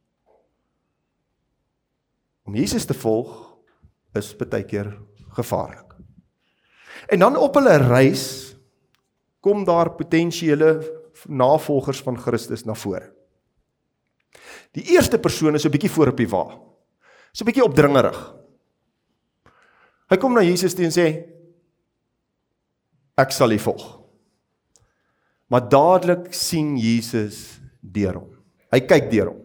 Om 2.44 2.54
Jesus 2.54 2.84
te 2.84 2.94
volg 2.94 3.56
is 4.14 4.36
baie 4.36 4.64
keer 4.64 4.98
gevaarlik. 5.36 5.94
En 7.08 7.18
dan 7.18 7.36
op 7.36 7.54
hulle 7.54 7.76
reis 7.76 8.56
kom 9.40 9.64
daar 9.64 9.90
potensiële 9.90 11.00
navolgers 11.28 12.02
van 12.02 12.18
Christus 12.18 12.64
na 12.64 12.74
vore. 12.74 13.19
Die 14.76 14.84
eerste 14.94 15.18
persoon 15.18 15.54
is 15.54 15.64
'n 15.64 15.70
bietjie 15.70 15.90
voor 15.90 16.08
op 16.08 16.16
die 16.16 16.28
wa. 16.28 16.44
So 17.32 17.44
'n 17.44 17.46
bietjie 17.46 17.64
opdringerig. 17.64 18.34
Hy 20.10 20.16
kom 20.16 20.34
na 20.34 20.42
Jesus 20.42 20.74
toe 20.74 20.84
en 20.84 20.90
sê: 20.90 21.26
ek 23.20 23.32
sal 23.32 23.52
U 23.52 23.58
volg. 23.58 23.86
Maar 25.50 25.68
dadelik 25.68 26.34
sien 26.34 26.76
Jesus 26.78 27.60
deur 27.80 28.20
hom. 28.20 28.30
Hy 28.70 28.80
kyk 28.86 29.10
deur 29.10 29.32
hom. 29.32 29.40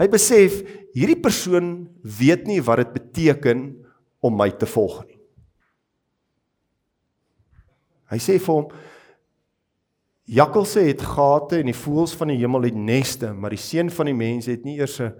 Hy 0.00 0.08
besef 0.12 0.58
hierdie 0.92 1.20
persoon 1.20 1.88
weet 2.02 2.46
nie 2.48 2.60
wat 2.64 2.82
dit 2.82 2.92
beteken 2.92 3.64
om 4.20 4.36
my 4.36 4.50
te 4.50 4.68
volg 4.68 5.02
nie. 5.06 5.18
Hy 8.12 8.18
sê 8.20 8.36
vir 8.36 8.52
hom 8.52 8.68
Jakkalse 10.32 10.80
het 10.86 11.02
gate 11.04 11.58
en 11.60 11.68
die 11.68 11.76
voëls 11.76 12.14
van 12.16 12.32
die 12.32 12.38
hemel 12.40 12.64
het 12.70 12.76
neste, 12.78 13.34
maar 13.36 13.52
die 13.52 13.60
seun 13.60 13.90
van 13.92 14.08
die 14.08 14.16
mens 14.16 14.48
het 14.48 14.64
nie 14.64 14.78
eers 14.78 15.00
'n 15.00 15.12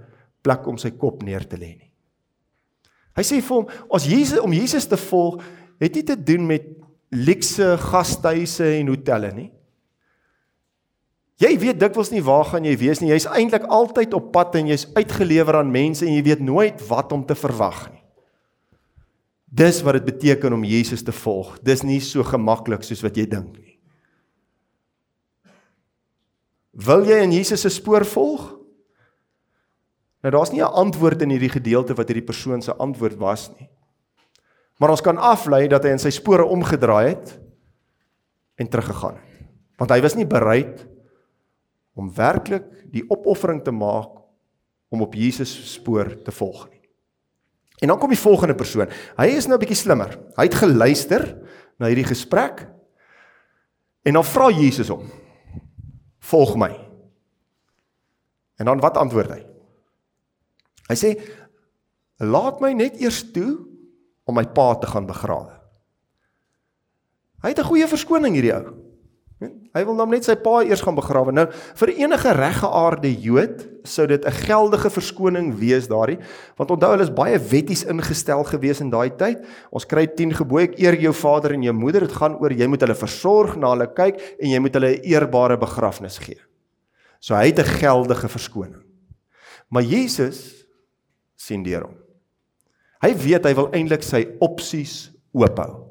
plek 0.42 0.66
om 0.66 0.78
sy 0.78 0.90
kop 0.90 1.23
neer 1.23 1.45
te 1.47 1.57
lê 1.57 1.76
nie. 1.76 1.92
Hy 3.16 3.23
sê 3.23 3.42
vir 3.42 3.57
hom, 3.57 3.66
as 3.92 4.07
Jesus 4.07 4.40
om 4.40 4.52
Jesus 4.52 4.87
te 4.87 4.97
volg, 4.97 5.42
het 5.81 5.95
nie 5.95 6.02
te 6.02 6.16
doen 6.16 6.47
met 6.47 6.62
luukse 7.11 7.76
gastehuise 7.78 8.64
en 8.81 8.88
hotelle 8.88 9.33
nie. 9.33 9.50
Jy 11.42 11.59
weet 11.59 11.81
dikwels 11.81 12.12
nie 12.12 12.23
waar 12.23 12.45
gaan 12.45 12.64
jy 12.64 12.76
wees 12.78 13.00
nie. 13.00 13.11
Jy's 13.11 13.26
eintlik 13.26 13.64
altyd 13.69 14.14
op 14.14 14.31
pad 14.33 14.54
en 14.61 14.71
jy's 14.71 14.87
uitgelewer 14.95 15.59
aan 15.59 15.73
mense 15.73 16.07
en 16.07 16.14
jy 16.14 16.23
weet 16.23 16.40
nooit 16.40 16.88
wat 16.88 17.12
om 17.12 17.25
te 17.26 17.35
verwag 17.35 17.90
nie. 17.90 18.02
Dis 19.52 19.83
wat 19.83 19.99
dit 19.99 20.04
beteken 20.04 20.52
om 20.52 20.64
Jesus 20.64 21.02
te 21.02 21.12
volg. 21.12 21.59
Dis 21.62 21.83
nie 21.83 22.00
so 22.00 22.25
gemaklik 22.25 22.87
soos 22.87 23.02
wat 23.04 23.16
jy 23.16 23.26
dink 23.28 23.59
nie. 23.59 23.72
Wil 26.73 27.05
jy 27.05 27.21
in 27.21 27.33
Jesus 27.33 27.61
se 27.61 27.71
spoor 27.71 28.05
volg? 28.09 28.49
Nou 30.23 30.33
daar's 30.33 30.52
nie 30.52 30.62
'n 30.62 30.73
antwoord 30.73 31.23
in 31.23 31.31
hierdie 31.31 31.52
gedeelte 31.52 31.95
wat 31.95 32.09
hierdie 32.09 32.26
persoon 32.26 32.62
se 32.62 32.75
antwoord 32.75 33.19
was 33.19 33.50
nie. 33.59 33.69
Maar 34.79 34.91
ons 34.91 35.00
kan 35.00 35.19
aflei 35.19 35.69
dat 35.69 35.85
hy 35.85 35.91
in 35.91 35.99
sy 35.99 36.11
spore 36.11 36.45
omgedraai 36.45 37.09
het 37.09 37.41
en 38.57 38.69
teruggegaan 38.69 39.14
het. 39.14 39.47
Want 39.76 39.91
hy 39.91 40.00
was 40.00 40.14
nie 40.14 40.26
bereid 40.26 40.87
om 41.95 42.14
werklik 42.14 42.64
die 42.93 43.05
opoffering 43.09 43.62
te 43.64 43.71
maak 43.71 44.23
om 44.88 45.02
op 45.02 45.14
Jesus 45.14 45.52
se 45.55 45.67
spoor 45.67 46.23
te 46.23 46.31
volg 46.31 46.69
nie. 46.71 46.81
En 47.83 47.88
dan 47.88 47.99
kom 47.99 48.09
die 48.09 48.19
volgende 48.19 48.55
persoon. 48.55 48.88
Hy 49.19 49.26
is 49.26 49.47
nou 49.47 49.57
'n 49.57 49.61
bietjie 49.61 49.76
slimmer. 49.76 50.19
Hy 50.37 50.45
het 50.45 50.55
geluister 50.55 51.38
na 51.79 51.87
hierdie 51.87 52.07
gesprek. 52.07 52.69
En 54.02 54.12
dan 54.12 54.25
vra 54.25 54.50
Jesus 54.50 54.88
hom: 54.88 55.11
"Volg 56.23 56.55
my." 56.57 56.73
En 58.62 58.69
dan 58.71 58.81
wat 58.81 58.97
antwoord 58.97 59.33
hy? 59.35 59.43
Hy 60.88 60.97
sê: 60.99 61.11
"Laat 62.23 62.61
my 62.62 62.73
net 62.73 63.00
eers 63.00 63.25
toe 63.35 63.59
om 64.25 64.38
my 64.38 64.47
pa 64.47 64.75
te 64.79 64.87
gaan 64.87 65.07
begrawe." 65.07 65.59
Hy 67.43 67.49
het 67.50 67.59
'n 67.59 67.67
goeie 67.67 67.88
verskoning 67.88 68.35
hierdie 68.38 68.55
ou. 68.55 68.91
Hy 69.73 69.87
wil 69.88 69.97
nou 69.97 70.05
net 70.11 70.26
sy 70.26 70.35
pa 70.37 70.59
eers 70.67 70.83
gaan 70.85 70.97
begrawe. 70.99 71.33
Nou 71.33 71.47
vir 71.81 71.93
enige 71.95 72.33
reggeaarde 72.37 73.09
Jood 73.25 73.62
sou 73.88 74.05
dit 74.07 74.25
'n 74.25 74.37
geldige 74.45 74.91
verskoning 74.91 75.55
wees 75.59 75.88
daardie, 75.88 76.19
want 76.57 76.71
onthou 76.71 76.91
hulle 76.93 77.02
is 77.02 77.11
baie 77.11 77.38
wetties 77.38 77.85
ingestel 77.85 78.45
gewees 78.45 78.81
in 78.81 78.91
daai 78.91 79.11
tyd. 79.17 79.41
Ons 79.73 79.87
kry 79.87 80.07
10 80.07 80.35
gebooie: 80.35 80.75
eer 80.76 81.00
jou 81.00 81.12
vader 81.12 81.52
en 81.52 81.62
jou 81.62 81.73
moeder. 81.73 82.00
Dit 82.00 82.12
gaan 82.12 82.37
oor 82.37 82.52
jy 82.52 82.67
moet 82.67 82.81
hulle 82.81 82.95
versorg, 82.95 83.57
na 83.57 83.71
hulle 83.71 83.87
kyk 83.87 84.21
en 84.41 84.50
jy 84.50 84.59
moet 84.59 84.75
hulle 84.75 84.97
'n 84.97 85.02
eerbare 85.05 85.57
begrafnis 85.57 86.19
gee. 86.19 86.38
So 87.21 87.35
hy 87.35 87.47
het 87.47 87.59
'n 87.59 87.79
geldige 87.81 88.29
verskoning. 88.29 88.83
Maar 89.71 89.83
Jesus 89.83 90.67
sien 91.37 91.62
deur 91.62 91.83
hom. 91.83 91.97
Hy 93.00 93.14
weet 93.14 93.45
hy 93.45 93.55
wil 93.55 93.71
eintlik 93.73 94.02
sy 94.02 94.26
opsies 94.41 95.11
oophou. 95.35 95.88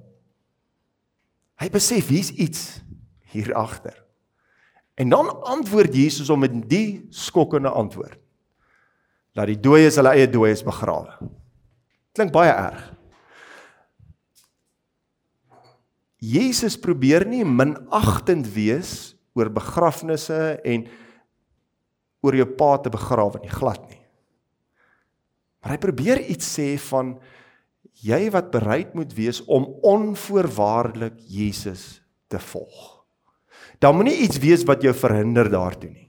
Hy 1.59 1.69
besef 1.69 2.07
hier's 2.07 2.31
iets 2.31 2.81
hier 3.31 3.53
agter. 3.55 3.95
En 4.99 5.09
dan 5.09 5.29
antwoord 5.43 5.95
Jesus 5.95 6.29
hom 6.29 6.43
met 6.43 6.55
die 6.69 7.07
skokkende 7.09 7.69
antwoord. 7.69 8.19
Dat 9.33 9.47
die 9.47 9.59
dooies 9.59 9.95
hulle 9.95 10.11
eie 10.13 10.27
dooies 10.29 10.63
begrawe. 10.67 11.15
Klink 12.11 12.33
baie 12.35 12.51
erg. 12.51 12.89
Jesus 16.21 16.75
probeer 16.77 17.25
nie 17.25 17.41
minagtend 17.47 18.51
wees 18.53 19.15
oor 19.33 19.49
begrafnisse 19.49 20.59
en 20.67 20.85
oor 22.21 22.37
jou 22.37 22.45
pa 22.59 22.75
te 22.77 22.91
begrawe 22.93 23.41
nie, 23.41 23.49
glad 23.49 23.81
nie. 23.89 24.01
Maar 25.61 25.75
hy 25.75 25.81
probeer 25.81 26.21
iets 26.29 26.45
sê 26.57 26.73
van 26.89 27.15
jy 28.05 28.27
wat 28.33 28.51
bereid 28.53 28.93
moet 28.97 29.13
wees 29.17 29.41
om 29.45 29.65
onvoorwaardelik 29.87 31.17
Jesus 31.25 32.01
te 32.29 32.41
volg. 32.51 32.90
Daar 33.81 33.95
moenie 33.97 34.19
iets 34.21 34.37
wees 34.41 34.63
wat 34.69 34.83
jou 34.85 34.93
verhinder 34.93 35.49
daartoe 35.49 35.89
nie. 35.89 36.07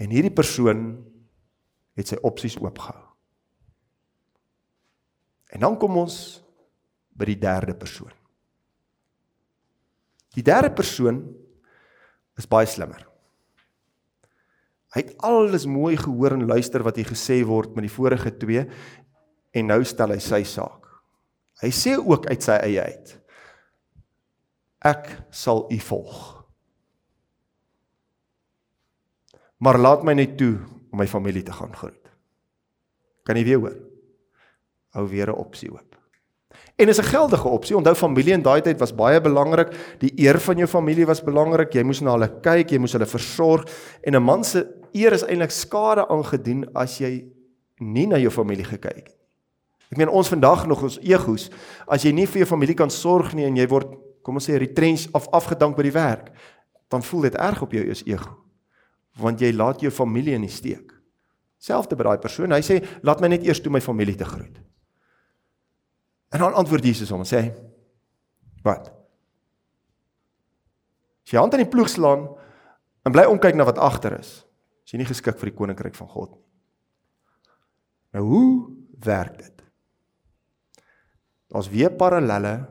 En 0.00 0.10
hierdie 0.10 0.32
persoon 0.32 0.86
het 1.98 2.08
sy 2.08 2.16
opsies 2.24 2.56
oopgehou. 2.56 3.04
En 5.52 5.60
dan 5.60 5.76
kom 5.76 5.98
ons 6.00 6.16
by 7.12 7.28
die 7.28 7.38
derde 7.40 7.76
persoon. 7.76 8.12
Die 10.32 10.44
derde 10.44 10.72
persoon 10.72 11.20
is 12.40 12.48
baie 12.48 12.66
slimmer. 12.66 13.04
Hy 14.96 15.04
het 15.04 15.16
alles 15.24 15.68
mooi 15.68 15.96
gehoor 16.00 16.38
en 16.38 16.48
luister 16.48 16.84
wat 16.84 16.96
hy 16.96 17.04
gesê 17.08 17.42
word 17.48 17.76
met 17.76 17.84
die 17.84 17.92
vorige 17.92 18.32
twee 18.40 18.64
en 19.52 19.68
nou 19.68 19.80
stel 19.88 20.16
hy 20.16 20.20
sy 20.24 20.40
saak. 20.48 20.88
Hy 21.60 21.68
sê 21.72 21.98
ook 22.00 22.26
uit 22.32 22.44
sy 22.44 22.56
eie 22.64 22.84
uit: 22.88 23.12
Ek 24.88 25.08
sal 25.30 25.66
u 25.68 25.78
volg. 25.84 26.41
Maar 29.62 29.78
laat 29.78 30.02
my 30.02 30.14
net 30.18 30.34
toe 30.40 30.56
om 30.90 30.98
my 30.98 31.06
familie 31.06 31.44
te 31.46 31.54
gaan 31.54 31.74
groet. 31.76 32.10
Kan 33.22 33.38
jy 33.38 33.44
weer 33.46 33.60
hoor? 33.62 33.76
Hou 34.98 35.06
weer 35.08 35.30
'n 35.30 35.38
opsie 35.38 35.70
oop. 35.70 35.96
En 36.76 36.88
is 36.88 36.98
'n 36.98 37.04
geldige 37.04 37.48
opsie. 37.48 37.76
Onthou 37.76 37.94
familie 37.94 38.32
in 38.32 38.42
daai 38.42 38.60
tyd 38.60 38.78
was 38.78 38.94
baie 38.94 39.20
belangrik. 39.20 39.96
Die 39.98 40.12
eer 40.16 40.40
van 40.40 40.56
jou 40.56 40.66
familie 40.66 41.06
was 41.06 41.22
belangrik. 41.22 41.72
Jy 41.72 41.82
moes 41.82 42.00
na 42.00 42.10
hulle 42.10 42.40
kyk, 42.40 42.70
jy 42.70 42.78
moes 42.78 42.92
hulle 42.92 43.06
versorg 43.06 43.68
en 44.02 44.14
'n 44.14 44.22
man 44.22 44.44
se 44.44 44.66
eer 44.92 45.12
is 45.12 45.22
eintlik 45.22 45.50
skade 45.50 46.08
aangedoen 46.08 46.74
as 46.74 46.98
jy 46.98 47.24
nie 47.78 48.06
na 48.06 48.16
jou 48.16 48.30
familie 48.30 48.64
gekyk 48.64 48.94
het. 48.94 49.16
Ek 49.90 49.98
meen 49.98 50.08
ons 50.08 50.28
vandag 50.28 50.66
nog 50.66 50.82
ons 50.82 50.98
egos, 50.98 51.50
as 51.86 52.02
jy 52.02 52.12
nie 52.12 52.26
vir 52.26 52.38
jou 52.38 52.46
familie 52.46 52.74
kan 52.74 52.90
sorg 52.90 53.34
nie 53.34 53.44
en 53.44 53.56
jy 53.56 53.68
word 53.68 53.86
kom 54.22 54.34
ons 54.34 54.48
sê 54.48 54.58
retrench 54.58 55.08
of 55.12 55.28
afgedank 55.30 55.76
by 55.76 55.82
die 55.82 55.92
werk, 55.92 56.30
dan 56.88 57.02
voel 57.02 57.20
dit 57.20 57.34
erg 57.34 57.62
op 57.62 57.72
jou 57.72 57.90
as 57.90 58.02
ego 58.06 58.41
want 59.20 59.40
jy 59.40 59.52
laat 59.52 59.82
jou 59.82 59.92
familie 59.92 60.36
in 60.36 60.46
die 60.46 60.52
steek. 60.52 60.92
Selfs 61.62 61.90
by 61.90 62.04
daai 62.06 62.22
persoon, 62.22 62.54
hy 62.54 62.62
sê 62.64 62.80
laat 63.06 63.20
my 63.22 63.30
net 63.30 63.44
eers 63.46 63.60
toe 63.62 63.72
my 63.72 63.80
familie 63.84 64.16
te 64.18 64.26
groet. 64.26 64.56
En 66.32 66.40
dan 66.42 66.56
antwoord 66.58 66.84
Jesus 66.84 67.12
hom 67.12 67.22
en 67.22 67.28
sê 67.28 67.44
wat? 68.64 68.88
As 71.22 71.34
jy 71.34 71.38
hand 71.38 71.54
in 71.54 71.64
die 71.64 71.70
ploeg 71.70 71.90
slaan 71.92 72.24
en 73.06 73.14
bly 73.14 73.26
omkyk 73.30 73.58
na 73.58 73.66
wat 73.68 73.80
agter 73.82 74.16
is, 74.18 74.40
is 74.86 74.94
jy 74.94 75.02
nie 75.02 75.08
geskik 75.08 75.38
vir 75.38 75.52
die 75.52 75.58
koninkryk 75.58 75.98
van 75.98 76.10
God 76.10 76.32
nie. 76.34 76.42
Nou 78.12 78.24
hoe 78.28 78.48
werk 79.04 79.38
dit? 79.40 79.62
Daar's 81.52 81.70
weer 81.72 81.92
parallelle 81.96 82.68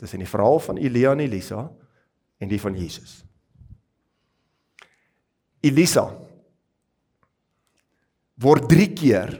tussen 0.00 0.22
die 0.22 0.28
verhaal 0.28 0.60
van 0.60 0.80
Elia 0.80 1.12
en 1.12 1.20
Elisa 1.24 1.66
en 2.38 2.48
die 2.48 2.60
van 2.60 2.76
Jesus. 2.76 3.22
Elisa 5.62 6.08
word 8.42 8.66
3 8.70 8.88
keer 8.98 9.34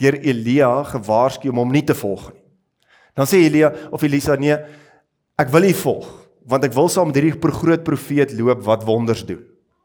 deur 0.00 0.16
Elia 0.20 0.70
gewaarsku 0.90 1.48
om 1.48 1.62
hom 1.62 1.72
nie 1.72 1.84
te 1.86 1.94
volg 1.96 2.28
nie. 2.32 2.42
Dan 3.14 3.28
sê 3.30 3.44
Elia 3.46 3.70
of 3.94 4.02
Elisa 4.02 4.36
nee, 4.36 4.56
ek 5.38 5.52
wil 5.54 5.68
nie 5.68 5.76
volg 5.78 6.10
want 6.44 6.66
ek 6.66 6.74
wil 6.76 6.90
saam 6.92 7.08
met 7.08 7.16
hierdie 7.16 7.52
groot 7.56 7.84
profeet 7.86 8.34
loop 8.36 8.60
wat 8.66 8.82
wonders 8.84 9.22
doen. 9.24 9.40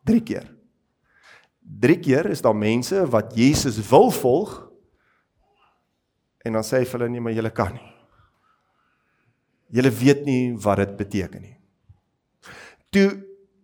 3 0.10 0.24
keer. 0.28 0.50
3 1.80 1.96
keer 2.04 2.28
is 2.34 2.44
daar 2.44 2.58
mense 2.58 3.06
wat 3.14 3.32
Jesus 3.38 3.78
wil 3.88 4.10
volg 4.12 4.58
en 6.44 6.58
dan 6.58 6.66
sê 6.66 6.82
hy 6.82 6.90
vir 6.90 7.00
hulle 7.00 7.12
nee, 7.14 7.24
maar 7.24 7.36
julle 7.36 7.54
kan 7.56 7.72
nie. 7.76 7.88
Julle 9.80 9.92
weet 9.94 10.26
nie 10.26 10.44
wat 10.60 10.82
dit 10.82 10.94
beteken 10.98 11.44
nie. 11.46 11.56
Toe 12.90 13.08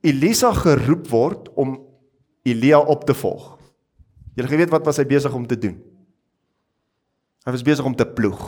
Elisa 0.06 0.52
geroep 0.54 1.10
word 1.10 1.50
om 1.58 1.80
Elia 2.46 2.80
op 2.80 3.06
te 3.08 3.16
volg. 3.18 3.56
Julle 4.38 4.52
geweet 4.52 4.74
wat 4.74 4.86
was 4.86 5.00
hy 5.02 5.06
besig 5.10 5.34
om 5.34 5.48
te 5.48 5.58
doen? 5.58 5.76
Hy 7.46 7.54
was 7.54 7.66
besig 7.66 7.86
om 7.86 7.96
te 7.98 8.06
ploeg. 8.06 8.44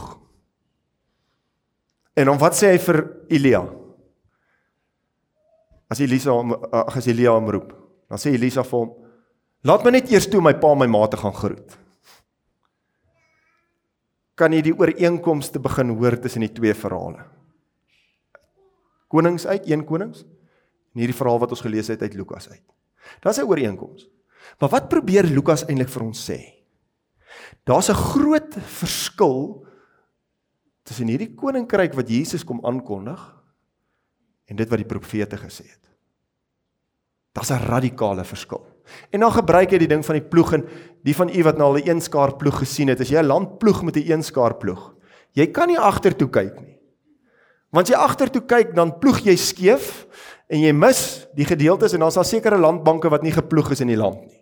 En 2.17 2.29
dan 2.29 2.39
wat 2.41 2.57
sê 2.57 2.73
hy 2.73 2.79
vir 2.81 3.01
Elia? 3.33 3.63
As 5.87 6.01
Elisa 6.03 6.33
hom 6.35 6.53
as 6.53 7.07
Elia 7.07 7.33
hom 7.35 7.49
roep, 7.53 7.71
dan 8.11 8.21
sê 8.21 8.33
Elisa 8.35 8.65
vir 8.65 8.79
hom: 8.79 8.93
"Laat 9.63 9.85
my 9.85 9.93
net 9.95 10.11
eers 10.11 10.27
toe 10.27 10.41
my 10.41 10.53
pa 10.59 10.73
en 10.73 10.81
my 10.81 10.87
ma 10.91 11.05
te 11.07 11.17
gaan 11.17 11.33
groet." 11.33 11.77
Kan 14.37 14.53
jy 14.53 14.61
die 14.67 14.75
ooreenkomste 14.75 15.59
begin 15.59 15.95
hoor 15.97 16.19
tussen 16.21 16.43
die 16.45 16.53
twee 16.53 16.73
verhale? 16.73 17.23
Konings 19.07 19.47
uit, 19.47 19.65
een 19.65 19.85
konings 19.85 20.25
in 20.97 21.03
hierdie 21.05 21.17
verhaal 21.17 21.43
wat 21.45 21.53
ons 21.53 21.61
gelees 21.61 21.91
het 21.93 22.01
uit 22.01 22.15
Lukas 22.17 22.49
uit. 22.49 22.63
Daar's 23.21 23.37
'n 23.37 23.45
ooreenkoms. 23.45 24.09
Maar 24.59 24.69
wat 24.69 24.89
probeer 24.89 25.23
Lukas 25.23 25.65
eintlik 25.65 25.89
vir 25.89 26.03
ons 26.03 26.29
sê? 26.29 26.39
Daar's 27.63 27.89
'n 27.89 27.93
groot 27.93 28.53
verskil 28.57 29.65
tussen 30.83 31.07
hierdie 31.07 31.35
koninkryk 31.35 31.93
wat 31.93 32.09
Jesus 32.09 32.43
kom 32.43 32.65
aankondig 32.65 33.19
en 34.47 34.55
dit 34.55 34.69
wat 34.69 34.79
die 34.79 34.87
profete 34.87 35.37
gesê 35.37 35.67
het. 35.67 35.85
Daar's 37.33 37.51
'n 37.51 37.67
radikale 37.67 38.23
verskil. 38.23 38.65
En 39.11 39.19
dan 39.19 39.31
gebruik 39.31 39.71
hy 39.71 39.77
die 39.77 39.87
ding 39.87 40.05
van 40.05 40.15
die 40.15 40.29
ploeg 40.29 40.53
en 40.53 40.63
die 41.03 41.15
van 41.15 41.29
u 41.29 41.43
wat 41.43 41.57
nou 41.57 41.67
al 41.67 41.77
'n 41.77 41.87
eenskaar 41.87 42.35
ploeg 42.35 42.57
gesien 42.59 42.87
het, 42.87 42.99
as 42.99 43.09
jy 43.09 43.19
'n 43.19 43.27
land 43.27 43.59
ploeg 43.59 43.83
met 43.83 43.95
'n 43.95 44.11
eenskaar 44.11 44.55
ploeg, 44.55 44.95
jy 45.33 45.51
kan 45.51 45.67
nie 45.67 45.79
agtertoe 45.79 46.29
kyk 46.29 46.61
nie. 46.61 46.77
Want 47.69 47.89
as 47.89 47.93
jy 47.93 47.99
agtertoe 47.99 48.45
kyk, 48.45 48.75
dan 48.75 48.99
ploeg 48.99 49.19
jy 49.19 49.35
skeef 49.35 50.07
en 50.47 50.63
jy 50.63 50.71
mis 50.73 51.27
die 51.35 51.45
gedeeltes 51.45 51.93
en 51.93 52.05
daar's 52.05 52.17
al 52.17 52.27
sekere 52.27 52.57
landbanke 52.57 53.09
wat 53.09 53.23
nie 53.23 53.35
geploeg 53.35 53.71
is 53.71 53.81
in 53.81 53.91
die 53.91 53.99
land 53.99 54.21
nie. 54.25 54.41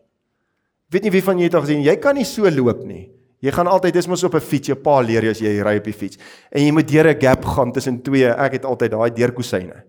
Ek 0.85 0.97
weet 0.97 1.07
nie 1.07 1.13
wie 1.15 1.25
van 1.25 1.39
julle 1.39 1.49
het 1.49 1.55
al 1.57 1.65
gesien, 1.65 1.81
jy 1.81 1.95
kan 1.97 2.15
nie 2.15 2.27
so 2.29 2.49
loop 2.49 2.83
nie. 2.85 3.09
Jy 3.43 3.51
gaan 3.53 3.69
altyd 3.69 3.93
dis 3.97 4.07
mos 4.07 4.23
op 4.23 4.35
'n 4.35 4.41
fiets, 4.41 4.69
jou 4.69 4.77
pa 4.77 5.01
leer 5.01 5.23
jy 5.23 5.29
as 5.29 5.41
jy 5.41 5.61
ry 5.61 5.77
op 5.77 5.83
die 5.83 5.93
fiets. 5.93 6.17
En 6.51 6.61
jy 6.63 6.71
moet 6.71 6.87
deur 6.87 7.07
'n 7.09 7.19
gap 7.19 7.45
gaan 7.45 7.71
tussen 7.71 8.01
twee. 8.01 8.25
Ek 8.25 8.53
het 8.53 8.65
altyd 8.65 8.91
daai 8.91 9.11
deurkusyne. 9.11 9.83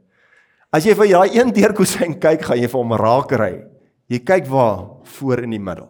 As 0.73 0.85
jy 0.85 0.95
vir 0.95 1.09
daai 1.09 1.37
een 1.37 1.53
deurkusyn 1.53 2.19
kyk, 2.21 2.43
gaan 2.43 2.59
jy 2.59 2.69
vir 2.69 2.81
hom 2.81 2.93
raak 2.93 3.33
ry. 3.33 3.65
Jy 4.09 4.19
kyk 4.19 4.47
waar 4.47 5.03
voor 5.05 5.43
in 5.43 5.51
die 5.51 5.61
middel. 5.61 5.89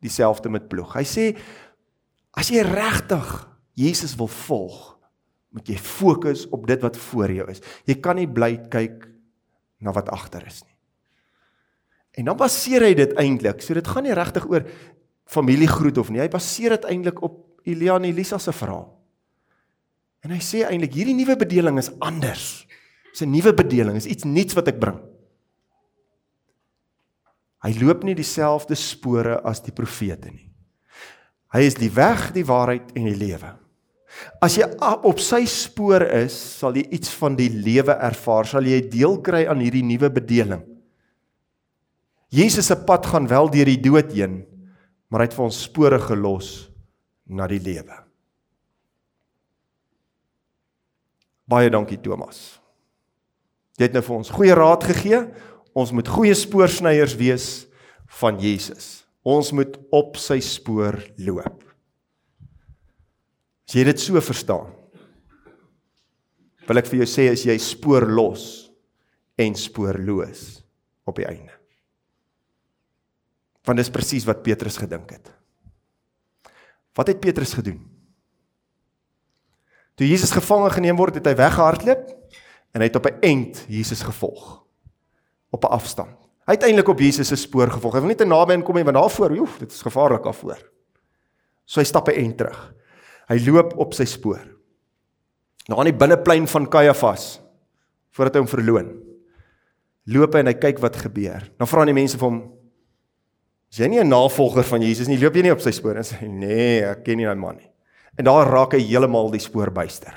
Dieselfde 0.00 0.48
met 0.48 0.68
ploeg. 0.68 0.94
Hy 0.94 1.04
sê 1.04 1.36
as 2.34 2.48
jy 2.50 2.62
regtig 2.62 3.48
Jesus 3.74 4.16
wil 4.16 4.28
volg, 4.28 4.98
moet 5.50 5.68
jy 5.68 5.76
fokus 5.76 6.48
op 6.50 6.66
dit 6.66 6.80
wat 6.80 6.96
voor 6.96 7.30
jou 7.30 7.50
is. 7.50 7.60
Jy 7.86 7.94
kan 7.94 8.16
nie 8.16 8.26
bly 8.26 8.56
kyk 8.70 9.13
na 9.84 9.92
wat 9.92 10.10
agter 10.12 10.44
is 10.48 10.62
nie. 10.64 10.74
En 12.14 12.30
dan 12.30 12.38
baseer 12.38 12.84
hy 12.86 12.92
dit 12.96 13.14
eintlik. 13.18 13.62
So 13.62 13.74
dit 13.76 13.88
gaan 13.90 14.06
nie 14.06 14.14
regtig 14.14 14.46
oor 14.50 14.66
familiegroet 15.30 15.98
of 15.98 16.12
nie. 16.12 16.22
Hy 16.22 16.30
baseer 16.32 16.76
dit 16.76 16.86
eintlik 16.92 17.22
op 17.26 17.42
Elia 17.66 17.96
en 17.98 18.06
Elisa 18.06 18.38
se 18.38 18.54
verhaal. 18.54 18.86
En 20.24 20.32
hy 20.32 20.40
sê 20.40 20.62
eintlik 20.64 20.94
hierdie 20.96 21.16
nuwe 21.16 21.36
bedeling 21.40 21.80
is 21.80 21.90
anders. 22.00 22.64
Dis 23.12 23.22
'n 23.22 23.30
nuwe 23.30 23.52
bedeling, 23.54 23.96
is 23.96 24.06
iets 24.06 24.24
nuuts 24.24 24.54
wat 24.54 24.68
ek 24.68 24.80
bring. 24.80 25.00
Hy 27.64 27.72
loop 27.80 28.04
nie 28.04 28.14
dieselfde 28.14 28.74
spore 28.74 29.40
as 29.42 29.60
die 29.60 29.72
profete 29.72 30.30
nie. 30.30 30.50
Hy 31.54 31.60
is 31.60 31.74
die 31.74 31.90
weg, 31.90 32.32
die 32.32 32.44
waarheid 32.44 32.92
en 32.96 33.04
die 33.04 33.16
lewe. 33.16 33.54
As 34.42 34.56
jy 34.58 34.66
op 34.80 35.20
sy 35.22 35.42
spoor 35.50 36.04
is, 36.20 36.36
sal 36.60 36.76
jy 36.78 36.84
iets 36.94 37.10
van 37.18 37.36
die 37.38 37.50
lewe 37.50 37.96
ervaar, 37.96 38.46
sal 38.48 38.66
jy 38.66 38.80
deel 38.90 39.18
kry 39.24 39.44
aan 39.50 39.62
hierdie 39.64 39.84
nuwe 39.86 40.10
bedeling. 40.12 40.62
Jesus 42.34 42.66
se 42.70 42.76
pad 42.86 43.06
gaan 43.06 43.28
wel 43.30 43.50
deur 43.52 43.70
die 43.70 43.80
dood 43.80 44.10
heen, 44.14 44.40
maar 45.08 45.22
hy 45.22 45.28
het 45.28 45.36
vir 45.36 45.46
ons 45.46 45.60
spore 45.66 46.00
gelos 46.02 46.50
na 47.30 47.46
die 47.50 47.62
lewe. 47.62 48.00
Baie 51.50 51.70
dankie 51.70 52.00
Thomas. 52.00 52.56
Jy 53.78 53.88
het 53.88 53.96
nou 53.96 54.04
vir 54.06 54.16
ons 54.16 54.32
goeie 54.32 54.54
raad 54.56 54.86
gegee. 54.86 55.20
Ons 55.74 55.90
moet 55.94 56.08
goeie 56.08 56.34
spoorsnyers 56.38 57.16
wees 57.18 57.48
van 58.20 58.38
Jesus. 58.40 59.04
Ons 59.26 59.50
moet 59.56 59.76
op 59.94 60.18
sy 60.20 60.38
spoor 60.44 61.00
loop. 61.18 61.63
As 63.74 63.80
jy 63.80 63.88
dit 63.88 63.98
so 63.98 64.20
verstaan, 64.22 64.68
wil 66.62 66.78
ek 66.78 66.86
vir 66.86 67.00
jou 67.00 67.06
sê 67.10 67.24
as 67.26 67.40
jy 67.42 67.56
spoorlos 67.58 68.44
en 69.42 69.56
spoorloos 69.58 70.44
op 71.10 71.18
die 71.18 71.26
einde. 71.26 71.50
Want 73.66 73.82
dis 73.82 73.90
presies 73.90 74.28
wat 74.28 74.44
Petrus 74.46 74.78
gedink 74.78 75.10
het. 75.16 75.32
Wat 76.94 77.10
het 77.10 77.18
Petrus 77.18 77.56
gedoen? 77.58 77.80
Toe 79.98 80.06
Jesus 80.06 80.30
gevange 80.30 80.70
geneem 80.76 80.94
word, 80.94 81.18
het 81.18 81.26
hy 81.26 81.34
weggehardloop 81.42 82.06
en 82.14 82.78
hy 82.78 82.86
het 82.86 83.00
op 83.02 83.10
'n 83.10 83.18
end 83.26 83.64
Jesus 83.66 84.06
gevolg 84.06 84.62
op 85.50 85.66
'n 85.66 85.74
afstand. 85.74 86.14
Hy 86.46 86.54
het 86.54 86.62
eintlik 86.62 86.94
op 86.94 87.02
Jesus 87.02 87.26
se 87.26 87.36
spoor 87.36 87.74
gevolg. 87.74 87.94
Hy 87.94 88.06
wil 88.06 88.14
nie 88.14 88.22
te 88.22 88.24
naby 88.24 88.54
inkom 88.54 88.76
nie 88.76 88.84
want 88.84 88.96
daarvoor, 88.96 89.34
joef, 89.34 89.58
dit 89.58 89.72
is 89.72 89.82
gevaarlik 89.82 90.22
daarvoor. 90.22 90.62
So 91.66 91.80
hy 91.80 91.84
stap 91.84 92.06
'n 92.06 92.14
end 92.22 92.38
terug. 92.38 92.74
Hy 93.28 93.38
loop 93.46 93.72
op 93.80 93.94
sy 93.96 94.04
spoor. 94.08 94.42
Nou 95.68 95.78
aan 95.80 95.88
die 95.88 95.96
binneplein 95.96 96.46
van 96.50 96.68
Kajafas 96.68 97.38
voordat 98.14 98.36
hy 98.36 98.44
hom 98.44 98.50
verloon. 98.50 98.90
Loop 100.12 100.36
hy 100.36 100.44
en 100.44 100.50
hy 100.52 100.56
kyk 100.60 100.82
wat 100.84 100.98
gebeur. 101.00 101.46
Dan 101.58 101.70
vra 101.70 101.86
die 101.88 101.96
mense 101.96 102.18
vir 102.20 102.28
hom: 102.28 102.40
"Is 103.72 103.78
jy 103.80 103.88
nie 103.88 104.00
'n 104.00 104.08
navolger 104.08 104.64
van 104.64 104.82
Jesus 104.82 105.08
nie? 105.08 105.18
Loop 105.18 105.34
jy 105.34 105.42
nie 105.42 105.52
op 105.52 105.60
sy 105.60 105.70
spoor?" 105.70 105.96
En 105.96 106.04
sê: 106.04 106.28
"Nee, 106.28 106.84
ek 106.84 107.04
ken 107.04 107.16
nie 107.16 107.24
daai 107.24 107.34
man 107.34 107.56
nie." 107.56 107.70
En 108.18 108.24
daar 108.24 108.46
raak 108.46 108.72
hy 108.72 108.80
heeltemal 108.80 109.30
die 109.30 109.40
spoor 109.40 109.70
byster. 109.70 110.14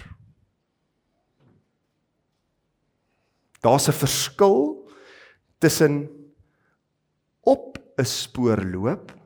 Daar's 3.61 3.87
'n 3.87 3.93
verskil 3.93 4.89
tussen 5.59 6.09
op 7.41 7.79
'n 7.97 8.05
spoor 8.05 8.61
loop 8.61 9.16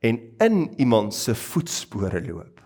en 0.00 0.20
in 0.38 0.74
iemand 0.80 1.14
se 1.14 1.34
voetspore 1.34 2.22
loop. 2.24 2.60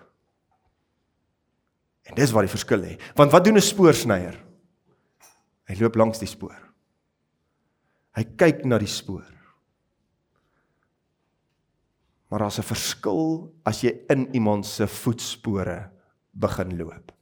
En 2.04 2.14
dis 2.14 2.30
waar 2.30 2.46
die 2.46 2.52
verskil 2.52 2.82
lê. 2.82 2.96
Want 3.16 3.32
wat 3.32 3.44
doen 3.44 3.56
'n 3.56 3.64
spoorsnyer? 3.64 4.36
Hy 5.64 5.76
loop 5.80 5.96
langs 5.96 6.18
die 6.18 6.28
spoor. 6.28 6.58
Hy 8.14 8.24
kyk 8.36 8.64
na 8.64 8.78
die 8.78 8.90
spoor. 8.90 9.26
Maar 12.28 12.38
daar's 12.38 12.58
'n 12.58 12.62
verskil 12.62 13.52
as 13.64 13.80
jy 13.80 14.04
in 14.08 14.28
iemand 14.34 14.66
se 14.66 14.86
voetspore 14.86 15.90
begin 16.32 16.76
loop. 16.76 17.12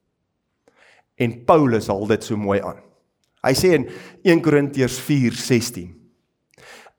En 1.16 1.44
Paulus 1.44 1.86
haal 1.86 2.06
dit 2.06 2.24
so 2.24 2.36
mooi 2.36 2.60
aan. 2.60 2.80
Hy 3.42 3.54
sê 3.54 3.74
in 3.74 3.90
1 4.22 4.40
Korintiërs 4.42 5.00
4:16 5.00 5.94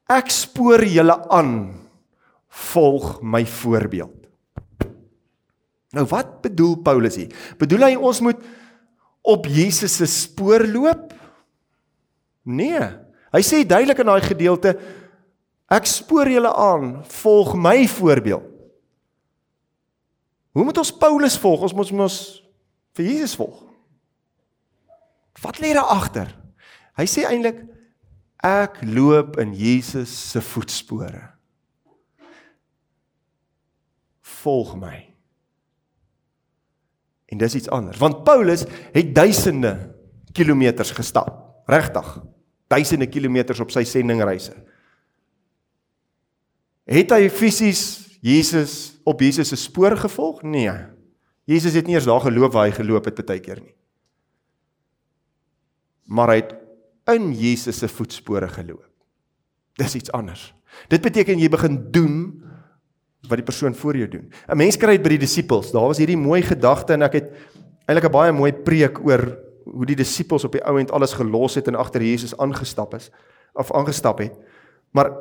Ek 0.09 0.29
spoor 0.29 0.83
julle 0.83 1.29
aan 1.29 1.82
volg 2.53 3.21
my 3.21 3.45
voorbeeld. 3.49 4.27
Nou 5.93 6.05
wat 6.09 6.41
bedoel 6.41 6.75
Paulus 6.85 7.17
hier? 7.17 7.33
Bedoel 7.57 7.87
hy 7.87 7.93
ons 7.97 8.21
moet 8.25 8.39
op 9.21 9.45
Jesus 9.49 9.95
se 9.97 10.07
spoor 10.09 10.65
loop? 10.67 11.13
Nee. 12.43 12.81
Hy 13.33 13.41
sê 13.45 13.63
duidelik 13.65 14.01
in 14.03 14.09
daai 14.09 14.25
gedeelte 14.25 14.75
ek 15.73 15.87
spoor 15.89 16.29
julle 16.29 16.51
aan, 16.53 16.99
volg 17.23 17.55
my 17.57 17.87
voorbeeld. 17.89 18.45
Hoe 20.53 20.65
moet 20.67 20.77
ons 20.77 20.93
Paulus 21.01 21.37
volg? 21.41 21.63
Ons 21.65 21.73
moet 21.73 21.93
mos 21.97 22.17
vir 22.93 23.07
Jesus 23.09 23.33
volg. 23.39 23.63
Wat 25.41 25.57
lê 25.63 25.73
daar 25.73 25.89
agter? 25.89 26.29
Hy 26.93 27.07
sê 27.09 27.25
eintlik 27.25 27.63
ek 28.45 28.83
loop 28.85 29.39
in 29.41 29.55
Jesus 29.57 30.13
se 30.29 30.41
voetspore. 30.45 31.32
Volg 34.43 34.75
my. 34.79 34.97
En 37.31 37.39
dis 37.41 37.55
iets 37.55 37.71
anders, 37.73 37.97
want 37.97 38.23
Paulus 38.27 38.65
het 38.93 39.15
duisende 39.15 39.73
kilometers 40.35 40.91
gestap, 40.91 41.63
regtig. 41.65 42.21
Duisende 42.67 43.07
kilometers 43.07 43.59
op 43.63 43.71
sy 43.73 43.83
sendingreise. 43.87 44.53
Het 46.89 47.13
hy 47.15 47.29
fisies 47.31 47.83
Jesus 48.23 48.95
op 49.07 49.21
Jesus 49.21 49.51
se 49.51 49.59
spoor 49.59 49.97
gevolg? 49.99 50.41
Nee. 50.47 50.71
Jesus 51.43 51.75
het 51.75 51.87
nie 51.87 51.95
eens 51.95 52.07
daar 52.07 52.23
geloop 52.23 52.53
waar 52.55 52.69
hy 52.69 52.75
geloop 52.75 53.05
het 53.09 53.19
baie 53.25 53.41
keer 53.43 53.59
nie. 53.59 53.75
Maar 56.07 56.33
hy 56.33 56.39
het 56.41 56.53
in 57.13 57.31
Jesus 57.35 57.81
se 57.81 57.89
voetspore 57.91 58.47
geloop. 58.47 58.87
Dis 59.79 59.95
iets 59.95 60.11
anders. 60.11 60.51
Dit 60.87 61.03
beteken 61.03 61.39
jy 61.39 61.49
begin 61.51 61.79
doen 61.91 62.42
wat 63.27 63.39
die 63.39 63.47
persoon 63.47 63.75
voor 63.75 63.97
jou 63.97 64.07
doen. 64.07 64.31
'n 64.47 64.57
Mens 64.57 64.77
kry 64.77 64.97
dit 64.97 65.03
by 65.03 65.09
die 65.09 65.25
disippels. 65.25 65.71
Daar 65.71 65.87
was 65.87 65.97
hierdie 65.97 66.17
mooi 66.17 66.41
gedagte 66.41 66.93
en 66.93 67.01
ek 67.01 67.13
het 67.13 67.31
eintlik 67.87 68.05
'n 68.05 68.11
baie 68.11 68.31
mooi 68.31 68.51
preek 68.51 68.99
oor 68.99 69.37
hoe 69.63 69.85
die 69.85 69.95
disippels 69.95 70.43
op 70.43 70.51
die 70.51 70.63
ou 70.63 70.79
end 70.79 70.91
alles 70.91 71.13
gelos 71.13 71.55
het 71.55 71.67
en 71.67 71.75
agter 71.75 72.01
Jesus 72.01 72.37
aangestap 72.37 72.93
is 72.93 73.09
of 73.53 73.71
aangestap 73.71 74.19
het. 74.19 74.33
Maar 74.91 75.11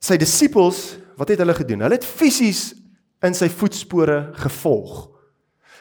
sy 0.00 0.16
disippels, 0.16 0.98
wat 1.16 1.28
het 1.28 1.38
hulle 1.38 1.54
gedoen? 1.54 1.80
Hulle 1.80 1.94
het 1.94 2.04
fisies 2.04 2.74
in 3.22 3.34
sy 3.34 3.48
voetspore 3.48 4.30
gevolg. 4.32 5.08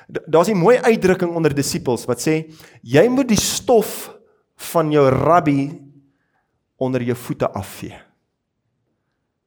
Daar's 0.08 0.50
'n 0.50 0.58
mooi 0.58 0.78
uitdrukking 0.78 1.36
onder 1.36 1.54
disippels 1.54 2.06
wat 2.06 2.20
sê 2.20 2.54
jy 2.82 3.08
moet 3.08 3.28
die 3.28 3.40
stof 3.40 4.18
van 4.56 4.92
jou 4.92 5.10
rabbi 5.10 5.82
onder 6.78 7.02
jou 7.02 7.16
voete 7.16 7.50
afvee. 7.50 8.07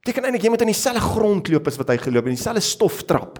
Beteken 0.01 0.25
eintlik 0.25 0.47
jy 0.47 0.51
moet 0.53 0.63
in 0.65 0.71
dieselfde 0.71 1.03
grond 1.03 1.49
loop 1.53 1.67
as 1.69 1.77
wat 1.77 1.91
hy 1.93 1.97
geloop 2.01 2.25
het, 2.25 2.33
in 2.33 2.39
dieselfde 2.39 2.63
stof 2.65 3.03
trap. 3.09 3.37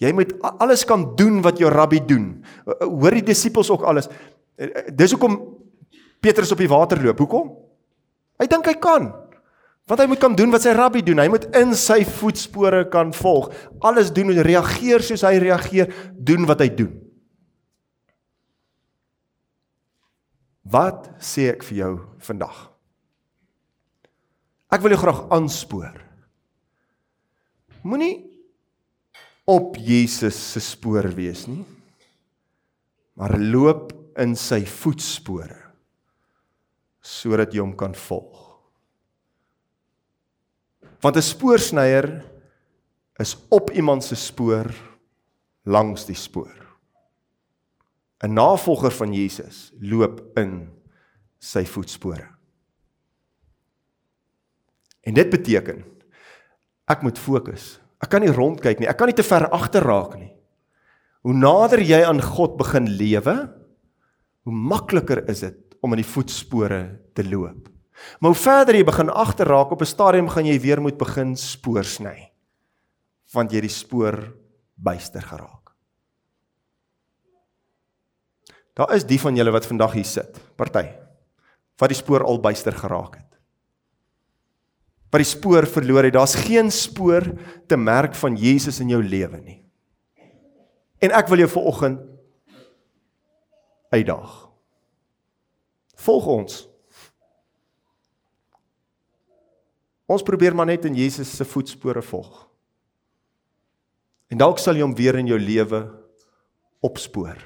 Jy 0.00 0.10
moet 0.16 0.32
alles 0.58 0.84
kan 0.88 1.04
doen 1.18 1.42
wat 1.44 1.60
jou 1.60 1.68
rabbi 1.70 2.00
doen. 2.08 2.30
Hoor 2.64 3.18
die 3.18 3.26
disippels 3.28 3.70
ook 3.70 3.84
alles. 3.86 4.08
Dis 4.96 5.14
hoekom 5.14 5.36
Petrus 6.24 6.54
op 6.54 6.62
die 6.62 6.70
water 6.72 7.02
loop. 7.04 7.20
Hoekom? 7.20 7.52
Hy 8.40 8.48
dink 8.50 8.66
hy 8.72 8.74
kan. 8.80 9.12
Want 9.84 10.00
hy 10.00 10.08
moet 10.08 10.22
kan 10.22 10.34
doen 10.36 10.52
wat 10.54 10.64
sy 10.64 10.72
rabbi 10.74 11.04
doen. 11.04 11.20
Hy 11.20 11.28
moet 11.28 11.46
in 11.60 11.76
sy 11.76 12.00
voetspore 12.08 12.86
kan 12.90 13.12
volg. 13.14 13.50
Alles 13.84 14.10
doen 14.16 14.32
en 14.32 14.44
reageer 14.46 15.04
soos 15.04 15.26
hy 15.28 15.36
reageer, 15.44 15.92
doen 16.16 16.48
wat 16.48 16.64
hy 16.64 16.70
doen. 16.72 16.94
Wat 20.64 21.10
sê 21.20 21.50
ek 21.52 21.66
vir 21.68 21.82
jou 21.84 21.96
vandag? 22.24 22.73
Ek 24.72 24.82
wil 24.82 24.94
jou 24.94 25.00
graag 25.04 25.20
aanspoor. 25.34 25.98
Moenie 27.84 28.24
op 29.44 29.76
Jesus 29.76 30.38
se 30.54 30.60
spoor 30.64 31.10
wees 31.12 31.44
nie, 31.50 31.64
maar 33.20 33.36
loop 33.38 33.92
in 34.20 34.36
sy 34.38 34.62
voetspore 34.68 35.60
sodat 37.04 37.52
jy 37.52 37.60
hom 37.60 37.74
kan 37.76 37.92
volg. 37.92 38.40
Want 41.04 41.16
'n 41.16 41.22
spoorsnyer 41.22 42.24
is 43.20 43.36
op 43.50 43.70
iemand 43.70 44.04
se 44.04 44.16
spoor 44.16 44.72
langs 45.64 46.06
die 46.06 46.16
spoor. 46.16 46.64
'n 48.22 48.32
navolger 48.32 48.90
van 48.90 49.12
Jesus 49.12 49.72
loop 49.80 50.38
in 50.38 50.70
sy 51.38 51.64
voetspore. 51.64 52.33
En 55.04 55.14
dit 55.16 55.30
beteken 55.30 55.84
ek 56.90 57.02
moet 57.04 57.18
fokus. 57.18 57.78
Ek 58.04 58.10
kan 58.12 58.20
nie 58.20 58.32
rondkyk 58.32 58.80
nie. 58.80 58.88
Ek 58.88 58.98
kan 59.00 59.08
nie 59.08 59.16
te 59.16 59.24
ver 59.24 59.46
agter 59.56 59.84
raak 59.84 60.18
nie. 60.20 60.32
Hoe 61.24 61.32
nader 61.32 61.80
jy 61.80 62.02
aan 62.04 62.20
God 62.20 62.58
begin 62.60 62.90
lewe, 62.98 63.34
hoe 64.44 64.52
makliker 64.52 65.22
is 65.32 65.40
dit 65.46 65.60
om 65.80 65.94
in 65.96 66.02
die 66.02 66.08
voetspore 66.08 66.82
te 67.16 67.24
loop. 67.24 67.70
Maar 68.20 68.34
hoe 68.34 68.40
verder 68.42 68.76
jy 68.76 68.84
begin 68.84 69.12
agter 69.12 69.48
raak 69.48 69.72
op 69.72 69.80
'n 69.80 69.88
stadium 69.88 70.28
gaan 70.28 70.46
jy 70.46 70.58
weer 70.60 70.80
moet 70.80 70.98
begin 70.98 71.36
spoor 71.36 71.84
sny. 71.84 72.32
Want 73.32 73.52
jy 73.52 73.60
die 73.60 73.72
spoor 73.72 74.34
byster 74.76 75.22
geraak. 75.22 75.72
Daar 78.74 78.94
is 78.94 79.06
die 79.06 79.20
van 79.20 79.36
julle 79.36 79.52
wat 79.54 79.66
vandag 79.66 79.92
hier 79.92 80.04
sit, 80.04 80.40
party, 80.56 80.88
wat 81.78 81.88
die 81.88 81.98
spoor 81.98 82.24
al 82.24 82.40
byster 82.40 82.72
geraak 82.72 83.14
het. 83.16 83.23
Wat 85.14 85.22
die 85.22 85.30
spoor 85.30 85.62
verloor 85.70 86.08
het. 86.08 86.16
Daar's 86.16 86.34
geen 86.34 86.72
spoor 86.74 87.22
te 87.70 87.76
merk 87.78 88.16
van 88.18 88.34
Jesus 88.34 88.80
in 88.82 88.90
jou 88.90 88.98
lewe 88.98 89.38
nie. 89.38 89.60
En 90.98 91.14
ek 91.14 91.28
wil 91.30 91.44
jou 91.44 91.50
vanoggend 91.52 92.00
uitdaag. 93.94 94.32
Volg 96.02 96.26
ons. 96.34 96.56
Ons 100.10 100.26
probeer 100.26 100.56
maar 100.56 100.66
net 100.66 100.88
in 100.88 100.98
Jesus 100.98 101.30
se 101.30 101.46
voetspore 101.46 102.02
volg. 102.02 102.42
En 104.34 104.40
dalk 104.42 104.58
sal 104.58 104.74
jy 104.74 104.82
hom 104.82 104.96
weer 104.98 105.20
in 105.20 105.30
jou 105.30 105.38
lewe 105.38 105.84
opspoor. 106.84 107.38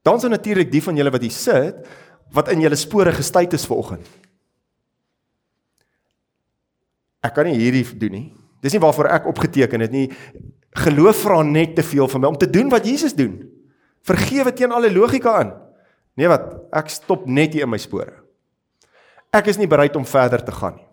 Dan 0.00 0.16
is 0.16 0.24
natuurlik 0.32 0.72
die 0.72 0.80
van 0.80 0.96
julle 0.96 1.12
wat 1.12 1.28
hier 1.28 1.36
sit 1.36 1.84
wat 2.32 2.48
in 2.48 2.64
julle 2.64 2.78
spore 2.78 3.12
gestuit 3.12 3.52
is 3.52 3.68
vanoggend. 3.68 4.06
Ek 7.20 7.34
kan 7.36 7.48
nie 7.48 7.58
hierdie 7.58 7.84
doen 8.00 8.14
nie. 8.16 8.26
Dis 8.64 8.74
nie 8.76 8.82
waarvoor 8.82 9.10
ek 9.12 9.28
opgeteken 9.30 9.84
het 9.84 9.92
nie. 9.92 10.08
Geloof 10.84 11.24
vra 11.24 11.40
net 11.42 11.74
te 11.76 11.84
veel 11.84 12.08
van 12.08 12.22
my 12.22 12.28
om 12.28 12.38
te 12.38 12.50
doen 12.50 12.70
wat 12.72 12.86
Jesus 12.86 13.16
doen. 13.16 13.40
Vergewe 14.06 14.52
teen 14.52 14.72
alle 14.72 14.92
logika 14.92 15.34
aan. 15.42 15.54
Nee 16.16 16.28
wat, 16.28 16.52
ek 16.76 16.90
stop 16.92 17.26
net 17.26 17.54
hier 17.56 17.66
in 17.66 17.72
my 17.72 17.80
spore. 17.80 18.20
Ek 19.32 19.50
is 19.50 19.58
nie 19.60 19.68
bereid 19.70 19.96
om 19.96 20.06
verder 20.08 20.42
te 20.44 20.54
gaan 20.54 20.78
nie. 20.78 20.86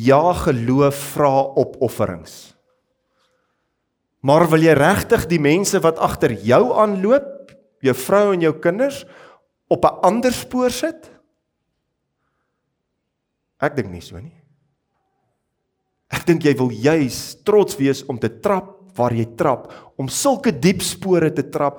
Ja, 0.00 0.32
geloof 0.32 0.96
vra 1.12 1.32
opofferings. 1.60 2.54
Maar 4.24 4.46
wil 4.48 4.64
jy 4.64 4.72
regtig 4.76 5.26
die 5.28 5.40
mense 5.40 5.80
wat 5.84 6.00
agter 6.00 6.32
jou 6.44 6.70
aanloop, 6.80 7.52
jou 7.84 7.94
vrou 7.96 8.30
en 8.32 8.40
jou 8.44 8.54
kinders 8.64 9.04
op 9.68 9.84
'n 9.84 10.00
ander 10.02 10.32
spoor 10.32 10.70
sit? 10.70 11.19
Ek 13.60 13.76
dink 13.76 13.90
nie 13.92 14.02
so 14.04 14.18
nie. 14.18 14.34
Ek 16.10 16.24
dink 16.26 16.44
jy 16.44 16.56
wil 16.58 16.72
juis 16.74 17.18
trots 17.46 17.76
wees 17.78 18.02
om 18.08 18.18
te 18.18 18.32
trap 18.42 18.76
waar 18.98 19.14
jy 19.14 19.28
trap, 19.38 19.68
om 20.00 20.08
sulke 20.10 20.50
diep 20.50 20.82
spore 20.82 21.30
te 21.30 21.44
trap 21.46 21.78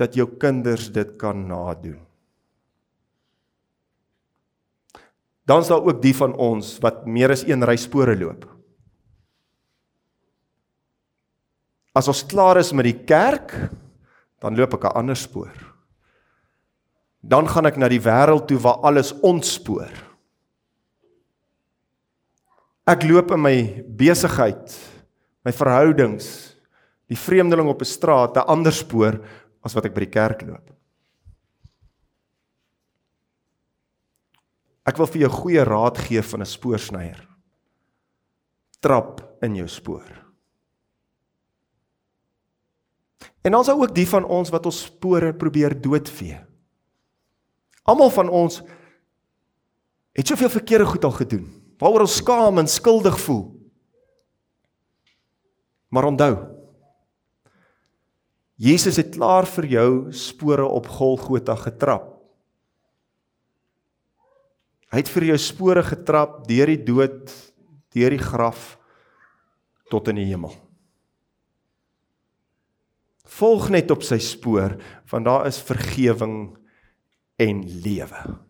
dat 0.00 0.16
jou 0.16 0.24
kinders 0.40 0.88
dit 0.94 1.10
kan 1.20 1.36
nadoen. 1.48 1.98
Dan 5.48 5.64
is 5.64 5.70
daar 5.70 5.84
ook 5.84 6.00
die 6.04 6.14
van 6.16 6.34
ons 6.36 6.76
wat 6.84 7.06
meer 7.08 7.32
as 7.32 7.44
een 7.48 7.64
ry 7.64 7.76
spore 7.80 8.16
loop. 8.16 8.44
As 11.96 12.08
ons 12.08 12.24
klaar 12.28 12.60
is 12.60 12.74
met 12.76 12.84
die 12.84 12.98
kerk, 13.08 13.54
dan 14.38 14.56
loop 14.56 14.74
ek 14.74 14.84
'n 14.84 14.96
ander 14.96 15.16
spoor. 15.16 15.56
Dan 17.24 17.48
gaan 17.48 17.66
ek 17.66 17.76
na 17.76 17.88
die 17.88 18.00
wêreld 18.00 18.46
toe 18.46 18.58
waar 18.58 18.84
alles 18.84 19.12
ontspoor. 19.20 20.07
Ek 22.88 23.04
loop 23.04 23.34
in 23.36 23.42
my 23.44 23.56
besigheid, 24.00 24.72
my 25.44 25.52
verhoudings, 25.52 26.56
die 27.08 27.18
vreemdeling 27.20 27.68
op 27.68 27.82
'n 27.82 27.84
straat, 27.84 28.36
'n 28.36 28.48
ander 28.48 28.72
spoor 28.72 29.20
as 29.62 29.74
wat 29.74 29.84
ek 29.84 29.94
by 29.94 30.00
die 30.00 30.16
kerk 30.16 30.42
loop. 30.42 30.72
Ek 34.86 34.96
wil 34.96 35.06
vir 35.06 35.20
jou 35.20 35.30
goeie 35.30 35.64
raad 35.64 35.98
gee 35.98 36.22
van 36.22 36.40
'n 36.40 36.46
spoorsnyer. 36.46 37.28
Trap 38.80 39.36
in 39.42 39.56
jou 39.56 39.68
spoor. 39.68 40.24
En 43.42 43.54
ons 43.54 43.66
het 43.66 43.76
ook 43.76 43.94
die 43.94 44.06
van 44.06 44.24
ons 44.24 44.50
wat 44.50 44.66
ons 44.66 44.84
spore 44.84 45.34
probeer 45.34 45.80
doodvee. 45.80 46.40
Almal 47.84 48.10
van 48.10 48.28
ons 48.28 48.62
het 50.12 50.26
soveel 50.26 50.48
verkeerde 50.48 50.86
goed 50.86 51.04
al 51.04 51.12
gedoen 51.12 51.57
waaroor 51.78 52.06
ons 52.06 52.18
skaam 52.20 52.60
en 52.60 52.70
skuldig 52.70 53.16
voel. 53.22 53.44
Maar 55.88 56.10
onthou, 56.10 56.34
Jesus 58.58 58.98
het 58.98 59.14
klaar 59.14 59.46
vir 59.46 59.68
jou 59.70 59.90
spore 60.10 60.66
op 60.66 60.88
Golgotha 60.90 61.54
getrap. 61.62 62.16
Hy 64.88 65.02
het 65.02 65.10
vir 65.12 65.28
jou 65.30 65.36
spore 65.38 65.84
getrap 65.86 66.40
deur 66.48 66.72
die 66.72 66.80
dood, 66.82 67.30
deur 67.94 68.14
die 68.16 68.22
graf 68.22 68.74
tot 69.92 70.10
in 70.10 70.18
die 70.18 70.26
hemel. 70.32 70.56
Volg 73.38 73.68
net 73.70 73.92
op 73.94 74.02
sy 74.02 74.18
spoor, 74.24 74.74
want 75.12 75.28
daar 75.28 75.46
is 75.46 75.60
vergifnis 75.62 76.56
en 77.38 77.60
lewe. 77.84 78.47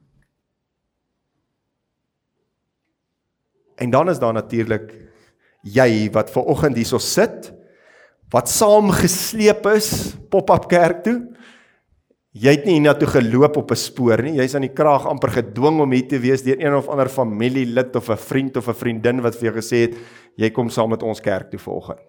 En 3.79 3.91
dan 3.91 4.11
is 4.11 4.19
daar 4.19 4.35
natuurlik 4.35 4.91
jy 5.63 6.09
wat 6.15 6.31
ver 6.31 6.47
oggend 6.51 6.79
hierso 6.79 6.99
sit 7.03 7.53
wat 8.33 8.51
saamgesleep 8.53 9.65
is 9.73 10.15
pop-up 10.29 10.67
kerk 10.69 11.01
toe. 11.07 11.17
Jy 12.39 12.53
het 12.59 12.67
nie 12.69 12.77
hiernatoe 12.77 13.09
geloop 13.09 13.57
op 13.57 13.71
'n 13.73 13.77
spoor 13.77 14.23
nie. 14.23 14.37
Jy's 14.37 14.55
aan 14.55 14.67
die 14.67 14.75
kraag 14.75 15.07
amper 15.07 15.31
gedwing 15.31 15.81
om 15.81 15.93
hier 15.93 16.09
te 16.09 16.19
wees 16.19 16.43
deur 16.43 16.61
een 16.61 16.75
of 16.75 16.89
ander 16.89 17.09
familielid 17.09 17.97
of 17.97 18.11
'n 18.11 18.17
vriend 18.17 18.57
of 18.57 18.69
'n 18.69 18.75
vriendin 18.75 19.23
wat 19.23 19.35
vir 19.35 19.51
jou 19.51 19.57
gesê 19.57 19.77
het 19.89 19.95
jy 20.37 20.51
kom 20.51 20.69
saam 20.69 20.91
met 20.91 21.03
ons 21.03 21.21
kerk 21.21 21.51
toe 21.51 21.59
vanoggend. 21.59 22.01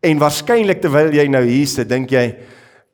En 0.00 0.18
waarskynlik 0.18 0.80
terwyl 0.80 1.12
jy 1.12 1.26
nou 1.28 1.44
hier 1.44 1.66
sit, 1.66 1.88
dink 1.88 2.10
jy 2.10 2.36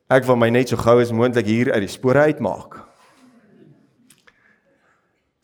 ek 0.09 0.25
wil 0.25 0.35
my 0.35 0.49
net 0.49 0.69
so 0.69 0.75
gou 0.75 1.01
as 1.01 1.11
moontlik 1.11 1.45
hier 1.45 1.71
uit 1.71 1.79
die 1.79 1.87
spore 1.87 2.19
uitmaak. 2.19 2.86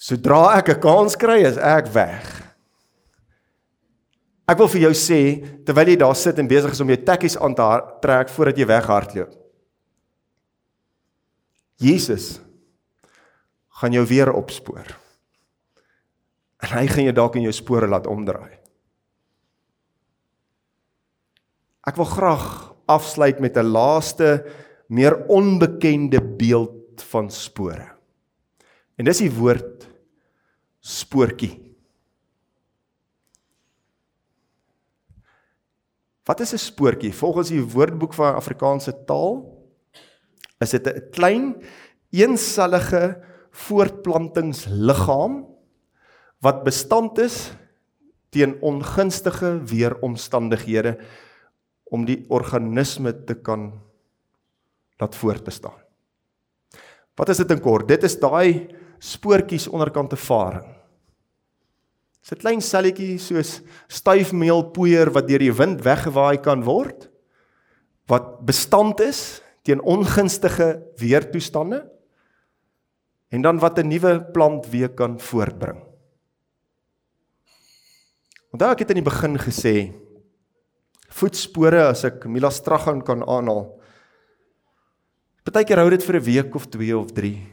Sodra 0.04 0.58
ek 0.60 0.70
'n 0.70 0.82
kans 0.84 1.16
kry, 1.16 1.46
is 1.48 1.58
ek 1.58 1.88
weg. 1.96 2.28
Ek 4.44 4.58
wil 4.60 4.68
vir 4.68 4.82
jou 4.82 4.94
sê 4.94 5.40
terwyl 5.64 5.94
jy 5.94 5.96
daar 5.96 6.16
sit 6.16 6.40
en 6.40 6.48
besig 6.48 6.72
is 6.76 6.82
om 6.84 6.90
jou 6.92 6.98
tekkies 6.98 7.38
aan 7.40 7.56
te 7.56 7.68
trek 8.04 8.28
voordat 8.28 8.58
jy 8.58 8.66
weghardloop. 8.68 9.32
Jesus 11.80 12.42
gaan 13.80 13.94
jou 13.96 14.04
weer 14.06 14.34
opspoor. 14.34 14.92
En 16.64 16.70
hy 16.76 16.88
gaan 16.88 17.08
jou 17.08 17.16
dalk 17.16 17.36
in 17.40 17.48
jou 17.48 17.56
spore 17.56 17.88
laat 17.88 18.08
omdraai. 18.08 18.60
Ek 21.88 21.96
wil 21.96 22.06
graag 22.06 22.76
afsluit 22.88 23.40
met 23.40 23.58
'n 23.58 23.72
laaste 23.72 24.44
meer 24.90 25.16
onbekende 25.28 26.20
beeld 26.20 27.02
van 27.12 27.32
spore. 27.32 27.88
En 28.98 29.06
dis 29.06 29.18
die 29.18 29.32
woord 29.32 29.93
spoortjie. 30.84 31.56
Wat 36.28 36.40
is 36.40 36.54
'n 36.54 36.58
spoortjie? 36.58 37.14
Volgens 37.14 37.50
die 37.50 37.64
Woordeboek 37.64 38.14
van 38.14 38.36
Afrikaanse 38.36 39.04
taal 39.06 39.48
is 40.60 40.70
dit 40.70 40.88
'n 40.88 41.10
klein 41.12 41.64
eensellige 42.12 43.24
voortplantingsliggaam 43.52 45.48
wat 46.40 46.64
bestand 46.64 47.18
is 47.18 47.54
teen 48.30 48.62
ongunstige 48.62 49.64
weeromstandighede 49.64 50.98
om 51.84 52.06
die 52.06 52.26
organisme 52.28 53.24
te 53.24 53.36
kan 53.36 53.82
laat 54.98 55.16
voortbestaan. 55.16 55.80
Wat 57.16 57.30
is 57.30 57.38
dit 57.38 57.52
in 57.52 57.62
kort? 57.62 57.88
Dit 57.88 58.04
is 58.04 58.20
daai 58.20 58.68
spoortjies 59.04 59.68
onderkant 59.68 60.14
te 60.14 60.20
varing. 60.20 60.68
Dis 62.24 62.32
'n 62.32 62.40
klein 62.40 62.62
selletjie 62.62 63.20
soos 63.20 63.62
styfmeelpoeier 63.88 65.12
wat 65.12 65.28
deur 65.28 65.40
die 65.40 65.52
wind 65.52 65.84
weggewaai 65.84 66.38
kan 66.42 66.64
word 66.64 67.10
wat 68.08 68.46
bestand 68.46 69.00
is 69.00 69.42
teen 69.64 69.82
ongunstige 69.82 70.84
weertoestande 71.00 71.84
en 73.32 73.42
dan 73.42 73.60
wat 73.60 73.80
'n 73.80 73.88
nuwe 73.88 74.32
plant 74.32 74.68
weer 74.72 74.90
kan 74.90 75.20
voortbring. 75.20 75.80
Onthou 78.52 78.72
ek 78.72 78.80
het 78.80 78.90
in 78.90 79.04
die 79.04 79.12
begin 79.12 79.38
gesê 79.38 79.94
voetspore 81.10 81.88
as 81.90 82.04
ek 82.04 82.26
Mila 82.26 82.50
Straghan 82.50 83.02
kan 83.02 83.24
aanhaal. 83.28 83.82
Partykeer 85.44 85.78
hou 85.78 85.90
dit 85.90 86.04
vir 86.04 86.16
'n 86.16 86.24
week 86.24 86.56
of 86.56 86.68
2 86.68 86.98
of 86.98 87.12
3 87.12 87.53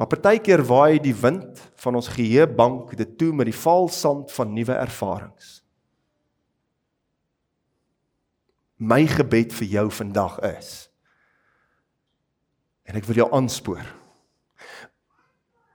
Maar 0.00 0.08
partykeer 0.08 0.62
waai 0.64 0.96
die 1.04 1.12
wind 1.12 1.60
van 1.82 1.98
ons 1.98 2.08
geheue 2.14 2.46
bank 2.48 2.94
dit 2.96 3.10
toe 3.20 3.34
met 3.36 3.50
die 3.50 3.56
valsand 3.56 4.32
van 4.32 4.54
nuwe 4.56 4.72
ervarings. 4.80 5.58
My 8.80 9.04
gebed 9.04 9.52
vir 9.58 9.74
jou 9.76 9.88
vandag 9.92 10.40
is 10.56 10.70
en 12.88 12.96
ek 12.98 13.04
wil 13.06 13.20
jou 13.20 13.28
aanspoor. 13.36 13.84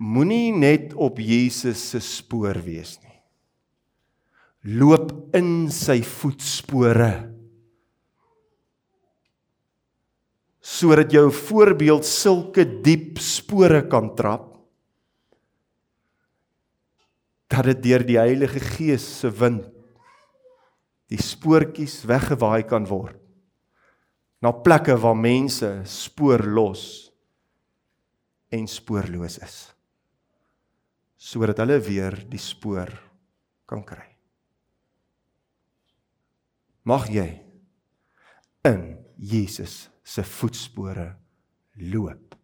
Moenie 0.03 0.49
net 0.51 0.97
op 0.99 1.21
Jesus 1.21 1.79
se 1.93 2.01
spoor 2.03 2.57
wees 2.65 2.97
nie. 2.99 3.05
loop 4.65 5.11
in 5.37 5.69
sy 5.69 5.99
voetspore. 6.01 7.34
Sodat 10.65 11.13
jou 11.13 11.27
voorbeeld 11.29 12.07
sulke 12.09 12.65
diep 12.65 13.19
spore 13.21 13.83
kan 13.89 14.09
trap 14.17 14.51
dat 17.53 17.69
dit 17.69 17.83
deur 17.85 18.03
die 18.03 18.17
Heilige 18.17 18.59
Gees 18.59 19.05
se 19.21 19.29
wind 19.29 19.67
die 21.13 21.21
spoortjies 21.21 22.01
weggewaai 22.09 22.65
kan 22.67 22.87
word 22.89 23.21
na 24.41 24.51
plekke 24.65 24.97
waar 24.99 25.15
mense 25.15 25.69
spoorlos 25.87 26.83
en 28.51 28.65
spoorloos 28.67 29.37
is 29.45 29.59
sodat 31.25 31.61
hulle 31.63 31.79
weer 31.81 32.17
die 32.29 32.41
spoor 32.41 32.91
kan 33.65 33.81
kry. 33.87 34.05
Mag 36.85 37.07
jy 37.09 37.25
in 38.69 38.83
Jesus 39.17 39.87
se 40.05 40.23
voetspore 40.23 41.07
loop 41.81 42.35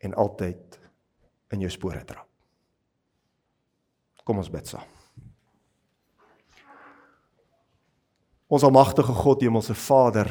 en 0.00 0.14
altyd 0.16 0.78
in 1.52 1.66
jou 1.66 1.70
spore 1.72 2.00
trap. 2.08 2.26
Kom 4.24 4.40
ons 4.40 4.50
bid 4.52 4.68
saam. 4.70 4.86
Ons 8.50 8.64
almagtige 8.66 9.14
God, 9.14 9.44
Hemelse 9.44 9.76
Vader. 9.78 10.30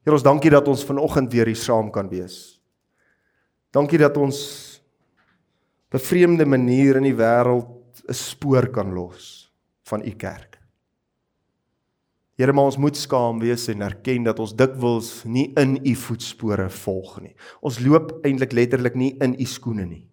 Here 0.00 0.16
ons 0.16 0.24
dankie 0.24 0.52
dat 0.52 0.68
ons 0.70 0.86
vanoggend 0.88 1.32
weer 1.32 1.50
hier 1.50 1.58
saam 1.58 1.90
kan 1.92 2.08
wees. 2.08 2.60
Dankie 3.74 4.00
dat 4.00 4.16
ons 4.16 4.38
op 5.90 5.98
'n 5.98 6.06
vreemde 6.06 6.46
manier 6.46 6.96
in 6.96 7.02
die 7.02 7.16
wêreld 7.16 8.02
'n 8.08 8.14
spoor 8.14 8.70
kan 8.70 8.94
los 8.94 9.52
van 9.82 10.06
u 10.06 10.10
kerk. 10.14 10.59
Here, 12.40 12.54
maar 12.56 12.70
ons 12.70 12.78
moet 12.80 12.96
skaam 12.96 13.40
wees 13.42 13.66
en 13.68 13.84
erken 13.84 14.24
dat 14.24 14.38
ons 14.40 14.54
dikwels 14.56 15.10
nie 15.28 15.50
in 15.60 15.74
u 15.84 15.92
voetspore 16.06 16.70
volg 16.72 17.18
nie. 17.20 17.34
Ons 17.60 17.82
loop 17.84 18.14
eintlik 18.24 18.54
letterlik 18.56 18.96
nie 18.96 19.10
in 19.20 19.34
u 19.36 19.48
skoene 19.48 19.84
nie. 19.84 20.06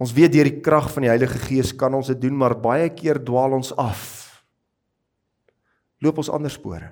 Ons 0.00 0.16
weet 0.16 0.34
deur 0.34 0.48
die 0.48 0.58
krag 0.64 0.88
van 0.90 1.06
die 1.06 1.12
Heilige 1.12 1.38
Gees 1.44 1.70
kan 1.76 1.94
ons 1.94 2.10
dit 2.10 2.18
doen, 2.18 2.34
maar 2.34 2.56
baie 2.58 2.88
keer 2.90 3.20
dwaal 3.22 3.54
ons 3.60 3.70
af. 3.78 4.02
Loop 6.02 6.18
ons 6.18 6.32
ander 6.32 6.50
spore. 6.50 6.90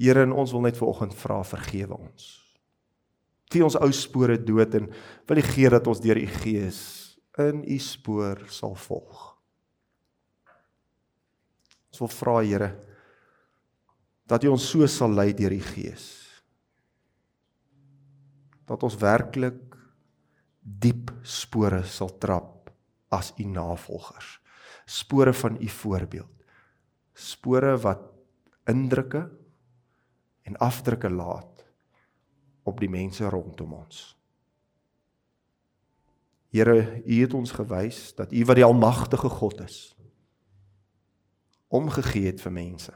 Here, 0.00 0.24
ons 0.24 0.56
wil 0.56 0.64
net 0.64 0.80
vanoggend 0.80 1.12
vra 1.20 1.42
vergewe 1.44 2.00
ons 2.00 2.34
gee 3.52 3.64
ons 3.64 3.78
ou 3.78 3.92
spore 3.94 4.36
dood 4.42 4.74
en 4.78 4.90
wil 5.28 5.40
U 5.40 5.46
gee 5.46 5.70
dat 5.72 5.86
ons 5.90 6.02
deur 6.02 6.18
U 6.18 6.26
Gees 6.40 6.80
in 7.42 7.62
U 7.62 7.78
spoor 7.82 8.42
sal 8.52 8.76
volg. 8.86 9.25
Ons 11.96 12.04
wil 12.04 12.12
vra 12.12 12.40
Here 12.44 12.74
dat 14.28 14.42
U 14.44 14.50
ons 14.52 14.64
so 14.68 14.84
sal 14.90 15.14
lei 15.14 15.30
deur 15.38 15.54
U 15.54 15.60
Gees. 15.62 16.04
Dat 18.66 18.82
ons 18.82 18.98
werklik 19.00 19.78
diep 20.60 21.12
spore 21.22 21.84
sal 21.86 22.10
trap 22.20 22.68
as 23.14 23.30
U 23.38 23.46
navolgers. 23.48 24.40
Spore 24.84 25.32
van 25.32 25.56
U 25.56 25.68
voorbeeld. 25.68 26.44
Spore 27.14 27.76
wat 27.80 28.02
indrukke 28.68 29.24
en 30.44 30.60
afdrukke 30.60 31.08
laat 31.08 31.64
op 32.66 32.82
die 32.82 32.90
mense 32.90 33.24
rondom 33.24 33.72
ons. 33.78 34.12
Here, 36.52 37.00
U 37.06 37.20
het 37.22 37.32
ons 37.32 37.56
gewys 37.56 38.10
dat 38.18 38.34
U 38.34 38.44
wat 38.44 38.58
die 38.58 38.66
almagtige 38.66 39.30
God 39.30 39.62
is, 39.64 39.95
omgegee 41.76 42.30
het 42.30 42.40
vir 42.42 42.54
mense. 42.54 42.94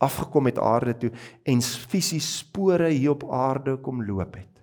Afgekom 0.00 0.48
het 0.48 0.58
aarde 0.58 0.96
toe 0.96 1.10
en 1.48 1.62
fisies 1.62 2.28
spore 2.40 2.88
hier 2.90 3.14
op 3.14 3.26
aarde 3.30 3.76
kom 3.84 4.02
loop 4.04 4.34
het. 4.38 4.62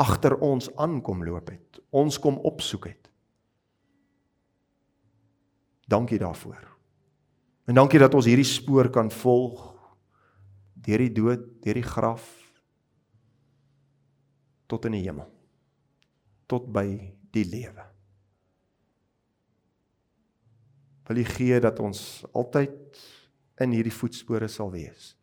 Agter 0.00 0.36
ons 0.38 0.70
aankom 0.76 1.24
loop 1.24 1.50
het. 1.52 1.80
Ons 1.90 2.18
kom 2.18 2.38
opsoek 2.46 2.86
het. 2.90 3.10
Dankie 5.90 6.18
daarvoor. 6.18 6.68
En 7.66 7.74
dankie 7.74 7.98
dat 7.98 8.14
ons 8.14 8.26
hierdie 8.26 8.46
spoor 8.46 8.90
kan 8.90 9.10
volg 9.10 9.68
deur 10.80 11.02
die 11.02 11.12
dood, 11.12 11.42
deur 11.60 11.76
die 11.76 11.84
graf, 11.84 12.24
tot 14.70 14.86
in 14.88 14.96
die 14.96 15.04
hemel 15.04 15.28
tot 16.50 16.66
by 16.74 16.86
die 17.30 17.46
lewe. 17.46 17.89
Wil 21.10 21.24
U 21.24 21.26
gee 21.26 21.58
dat 21.58 21.80
ons 21.82 22.22
altyd 22.38 23.00
in 23.58 23.72
hierdie 23.74 23.94
voetspore 23.94 24.46
sal 24.46 24.70
wees. 24.70 25.16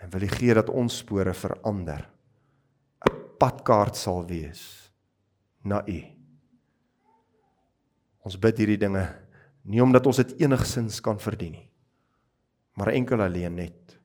En 0.00 0.08
wil 0.14 0.24
U 0.24 0.30
gee 0.32 0.56
dat 0.56 0.72
ons 0.72 1.02
spore 1.02 1.34
verander. 1.36 2.08
'n 3.04 3.12
Padkaart 3.36 3.96
sal 3.96 4.24
wees 4.24 4.88
na 5.60 5.84
U. 5.84 6.00
Ons 8.24 8.38
bid 8.40 8.56
hierdie 8.58 8.80
dinge 8.80 9.04
nie 9.68 9.82
omdat 9.82 10.06
ons 10.06 10.16
dit 10.16 10.40
enigsins 10.40 11.00
kan 11.00 11.20
verdien 11.20 11.52
nie, 11.52 11.68
maar 12.76 12.92
enkel 12.92 13.20
alleen 13.20 13.54
net 13.54 13.98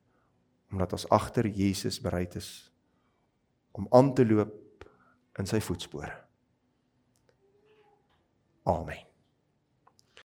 omdat 0.70 0.92
ons 0.92 1.08
agter 1.08 1.48
Jesus 1.48 2.00
bereid 2.00 2.36
is 2.36 2.72
om 3.72 3.88
aan 3.90 4.14
te 4.14 4.24
loop 4.24 4.84
in 5.38 5.46
sy 5.46 5.60
voetspore. 5.60 6.12
Amen. 8.64 9.09